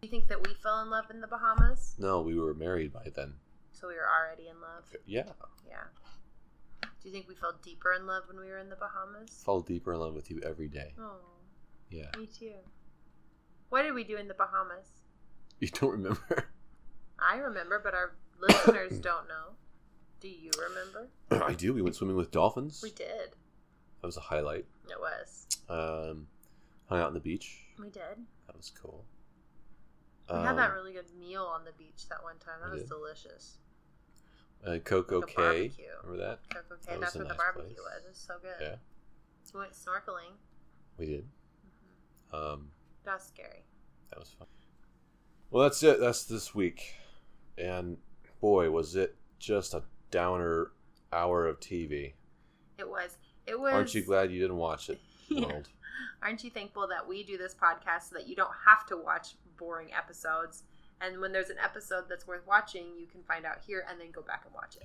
Do 0.00 0.06
you 0.06 0.10
think 0.10 0.28
that 0.28 0.46
we 0.46 0.54
fell 0.62 0.80
in 0.82 0.90
love 0.90 1.10
in 1.10 1.20
the 1.20 1.26
Bahamas? 1.26 1.94
No, 1.98 2.20
we 2.20 2.38
were 2.38 2.54
married 2.54 2.92
by 2.92 3.08
then. 3.14 3.34
So 3.80 3.88
we 3.88 3.94
were 3.94 4.06
already 4.08 4.48
in 4.48 4.60
love. 4.60 4.84
Yeah. 5.06 5.24
Yeah. 5.66 5.84
Do 6.82 7.08
you 7.08 7.12
think 7.12 7.28
we 7.28 7.34
fell 7.34 7.54
deeper 7.62 7.92
in 7.94 8.06
love 8.06 8.24
when 8.28 8.38
we 8.38 8.48
were 8.48 8.58
in 8.58 8.68
the 8.68 8.76
Bahamas? 8.76 9.42
Fall 9.44 9.60
deeper 9.62 9.94
in 9.94 10.00
love 10.00 10.14
with 10.14 10.30
you 10.30 10.40
every 10.44 10.68
day. 10.68 10.92
Oh, 10.98 11.16
Yeah. 11.88 12.10
me 12.18 12.26
too. 12.26 12.52
What 13.70 13.82
did 13.82 13.94
we 13.94 14.04
do 14.04 14.16
in 14.16 14.28
the 14.28 14.34
Bahamas? 14.34 14.86
You 15.60 15.68
don't 15.68 15.92
remember? 15.92 16.48
I 17.18 17.36
remember, 17.36 17.80
but 17.82 17.94
our 17.94 18.12
listeners 18.40 18.98
don't 19.00 19.28
know. 19.28 19.54
Do 20.20 20.28
you 20.28 20.50
remember? 20.68 21.08
I 21.46 21.54
do. 21.54 21.72
We 21.72 21.80
went 21.80 21.94
swimming 21.96 22.16
with 22.16 22.30
dolphins. 22.30 22.80
We 22.82 22.90
did. 22.90 23.30
That 24.00 24.06
was 24.06 24.16
a 24.18 24.20
highlight. 24.20 24.66
It 24.90 24.98
was. 25.00 25.46
Um, 25.68 26.26
hung 26.88 26.98
out 27.00 27.08
on 27.08 27.14
the 27.14 27.20
beach. 27.20 27.60
We 27.78 27.88
did. 27.90 28.02
That 28.46 28.56
was 28.56 28.70
cool. 28.70 29.04
We 30.28 30.36
had 30.36 30.56
that 30.58 30.70
Um, 30.70 30.76
really 30.76 30.92
good 30.92 31.06
meal 31.18 31.42
on 31.44 31.64
the 31.64 31.72
beach 31.72 32.08
that 32.08 32.22
one 32.22 32.36
time. 32.38 32.60
That 32.62 32.70
was 32.72 32.82
did. 32.82 32.88
delicious. 32.90 33.56
Uh, 34.66 34.78
Coco 34.78 35.22
Cay. 35.22 35.34
barbecue. 35.36 35.84
Remember 36.04 36.24
that? 36.26 36.38
Coco 36.54 36.76
Cay. 36.84 36.92
That 36.92 37.00
was 37.00 37.00
That's 37.00 37.14
where 37.16 37.24
the 37.24 37.28
nice 37.30 37.38
barbecue 37.38 37.74
place. 37.74 37.78
was. 37.78 38.04
It 38.04 38.08
was 38.08 38.18
so 38.18 38.34
good. 38.42 38.56
Yeah, 38.60 38.74
We 39.54 39.60
went 39.60 39.72
snorkeling. 39.72 40.32
we 40.98 41.06
did. 41.06 41.24
hmm 42.30 42.36
Um, 42.36 42.70
That 43.04 43.14
was 43.14 43.22
scary. 43.24 43.64
that 44.10 44.18
was 44.18 44.28
fun. 44.38 44.48
Well, 45.50 45.62
that's 45.64 45.82
it. 45.82 45.98
That's 46.00 46.24
this 46.24 46.54
week. 46.54 46.94
And 47.58 47.96
boy, 48.40 48.70
was 48.70 48.96
it 48.96 49.16
just 49.38 49.74
a 49.74 49.82
downer 50.10 50.70
hour 51.12 51.46
of 51.46 51.58
TV. 51.60 52.12
It 52.78 52.88
was. 52.88 53.16
It 53.46 53.58
was. 53.58 53.72
Aren't 53.72 53.94
you 53.94 54.02
glad 54.02 54.30
you 54.30 54.40
didn't 54.40 54.56
watch 54.58 54.90
it, 54.90 55.00
Yeah. 55.28 55.60
Aren't 56.22 56.44
you 56.44 56.50
thankful 56.50 56.86
that 56.88 57.06
we 57.08 57.24
do 57.24 57.36
this 57.38 57.54
podcast 57.54 58.10
so 58.10 58.14
that 58.16 58.28
you 58.28 58.36
don't 58.36 58.50
have 58.66 58.86
to 58.86 58.96
watch 58.96 59.34
boring 59.58 59.88
episodes? 59.92 60.62
And 61.00 61.20
when 61.20 61.32
there's 61.32 61.50
an 61.50 61.56
episode 61.62 62.04
that's 62.08 62.26
worth 62.26 62.46
watching, 62.46 62.98
you 62.98 63.06
can 63.06 63.22
find 63.22 63.46
out 63.46 63.58
here 63.66 63.84
and 63.88 63.98
then 64.00 64.10
go 64.10 64.22
back 64.22 64.42
and 64.44 64.54
watch 64.54 64.76
it. 64.76 64.82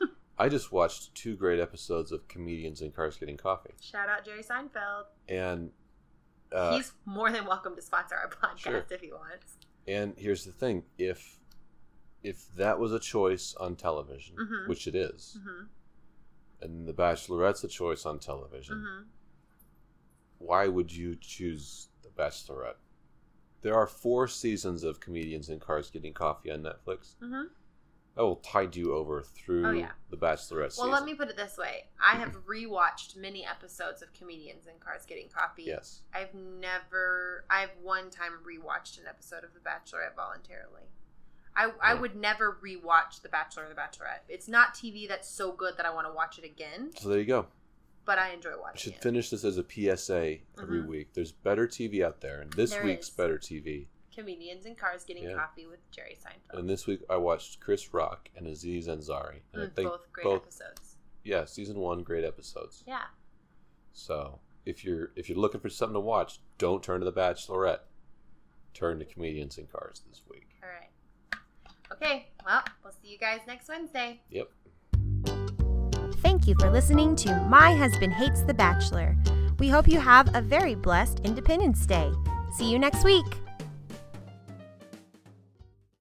Yeah. 0.00 0.06
I 0.38 0.48
just 0.48 0.72
watched 0.72 1.14
two 1.14 1.36
great 1.36 1.60
episodes 1.60 2.12
of 2.12 2.26
Comedians 2.28 2.80
in 2.80 2.90
Cars 2.92 3.16
Getting 3.16 3.36
Coffee. 3.36 3.74
Shout 3.80 4.08
out 4.08 4.24
Jerry 4.24 4.42
Seinfeld. 4.42 5.04
And 5.28 5.70
uh, 6.52 6.76
He's 6.76 6.92
more 7.04 7.30
than 7.30 7.44
welcome 7.44 7.74
to 7.76 7.82
sponsor 7.82 8.14
our 8.14 8.28
podcast 8.30 8.58
Sure. 8.58 8.86
if 8.90 9.00
he 9.00 9.12
wants. 9.12 9.54
And 9.86 10.14
here's 10.16 10.44
the 10.44 10.52
thing: 10.52 10.84
if 10.96 11.38
if 12.22 12.46
that 12.56 12.78
was 12.78 12.92
a 12.92 12.98
choice 12.98 13.54
on 13.58 13.74
television, 13.76 14.36
Mhm. 14.36 14.68
which 14.68 14.86
it 14.86 14.94
is, 14.94 15.38
hmm 15.42 15.64
and 16.60 16.88
The 16.88 16.92
Bachelorette's 16.92 17.62
a 17.64 17.68
choice 17.68 18.04
on 18.06 18.18
television, 18.18 18.84
hmm 18.86 19.02
why 20.38 20.68
would 20.68 20.92
you 20.92 21.16
choose 21.20 21.88
The 22.02 22.08
Bachelorette? 22.10 22.76
There 23.62 23.74
are 23.74 23.86
four 23.86 24.28
seasons 24.28 24.84
of 24.84 25.00
Comedians 25.00 25.48
in 25.48 25.58
Cars 25.60 25.90
Getting 25.90 26.12
Coffee 26.14 26.50
on 26.50 26.62
Netflix. 26.62 27.14
hmm 27.20 27.44
That 28.14 28.22
will 28.22 28.36
tide 28.36 28.76
you 28.76 28.94
over 28.94 29.22
through 29.22 29.66
Oh, 29.66 29.70
yeah. 29.72 29.90
The 30.10 30.16
Bachelorette 30.16 30.58
Well, 30.58 30.70
season. 30.70 30.90
let 30.92 31.04
me 31.04 31.14
put 31.14 31.28
it 31.28 31.36
this 31.36 31.56
way: 31.58 31.84
I 32.00 32.16
have 32.16 32.36
rewatched 32.48 33.16
many 33.16 33.44
episodes 33.46 34.00
of 34.02 34.12
Comedians 34.12 34.66
in 34.66 34.74
Cars 34.80 35.04
Getting 35.06 35.28
Coffee. 35.28 35.64
Yes. 35.64 36.02
I've 36.14 36.34
never. 36.34 37.44
I've 37.50 37.70
one 37.82 38.10
time 38.10 38.32
rewatched 38.46 38.98
an 38.98 39.04
episode 39.08 39.44
of 39.44 39.50
The 39.54 39.60
Bachelorette 39.60 40.14
voluntarily. 40.16 40.82
I, 41.56 41.72
I 41.82 41.94
would 41.94 42.14
never 42.14 42.56
rewatch 42.64 43.20
The 43.22 43.28
Bachelor 43.28 43.64
or 43.64 43.68
The 43.68 43.74
Bachelorette. 43.74 44.20
It's 44.28 44.46
not 44.46 44.74
TV 44.74 45.08
that's 45.08 45.28
so 45.28 45.50
good 45.50 45.76
that 45.76 45.84
I 45.84 45.92
want 45.92 46.06
to 46.06 46.12
watch 46.12 46.38
it 46.38 46.44
again, 46.44 46.92
So 46.96 47.08
there 47.08 47.18
you 47.18 47.24
go. 47.24 47.46
But 48.08 48.18
I 48.18 48.30
enjoy 48.30 48.52
I 48.52 48.56
watching 48.56 48.78
should 48.78 48.94
it. 48.94 49.02
finish 49.02 49.28
this 49.28 49.44
as 49.44 49.58
a 49.58 49.62
PSA 49.62 50.40
every 50.58 50.80
Mhm. 50.80 50.86
week. 50.86 51.12
There's 51.12 51.30
better 51.30 51.66
TV 51.66 52.02
out 52.02 52.22
there, 52.22 52.40
and 52.40 52.50
this 52.54 52.70
There 52.70 52.82
week's 52.82 53.08
is. 53.08 53.14
better 53.14 53.36
TV. 53.38 53.90
Comedians 54.14 54.64
in 54.64 54.74
Cars 54.76 55.04
Getting 55.04 55.24
Yeah. 55.24 55.34
Coffee 55.34 55.66
with 55.66 55.88
Jerry 55.90 56.16
Seinfeld. 56.18 56.58
And 56.58 56.70
this 56.70 56.86
week 56.86 57.02
I 57.10 57.18
watched 57.18 57.60
Chris 57.60 57.92
Rock 57.92 58.30
and 58.34 58.46
Aziz 58.46 58.88
Ansari, 58.88 59.42
and 59.52 59.62
I 59.62 59.66
Mm, 59.66 59.74
think 59.74 59.90
both 59.90 60.10
great 60.12 60.24
both 60.24 60.42
episodes. 60.44 60.96
yeah, 61.22 61.44
season 61.44 61.78
one 61.80 62.02
great 62.02 62.24
episodes. 62.24 62.82
Yeah. 62.86 63.08
So 63.92 64.40
if 64.64 64.84
you're 64.86 65.12
if 65.14 65.28
you're 65.28 65.36
looking 65.38 65.60
for 65.60 65.68
something 65.68 65.92
to 65.94 66.00
watch, 66.00 66.40
don't 66.56 66.82
turn 66.82 67.00
to 67.00 67.04
The 67.04 67.12
Bachelorette. 67.12 67.82
Turn 68.72 68.98
to 69.00 69.04
Comedians 69.04 69.58
in 69.58 69.66
Cars 69.66 70.00
this 70.08 70.22
week. 70.26 70.48
All 70.62 70.68
right. 70.70 70.90
Okay. 71.92 72.30
Well, 72.44 72.64
we'll 72.82 72.92
see 72.94 73.08
you 73.08 73.18
guys 73.18 73.40
next 73.46 73.68
Wednesday. 73.68 74.22
Yep. 74.30 74.50
Thank 76.22 76.48
you 76.48 76.56
for 76.58 76.70
listening 76.70 77.14
to 77.16 77.34
My 77.48 77.74
Husband 77.74 78.12
Hates 78.12 78.42
the 78.42 78.54
Bachelor. 78.54 79.16
We 79.60 79.68
hope 79.68 79.86
you 79.86 80.00
have 80.00 80.34
a 80.34 80.42
very 80.42 80.74
blessed 80.74 81.20
Independence 81.20 81.86
Day. 81.86 82.10
See 82.56 82.70
you 82.70 82.78
next 82.78 83.04
week. 83.04 83.26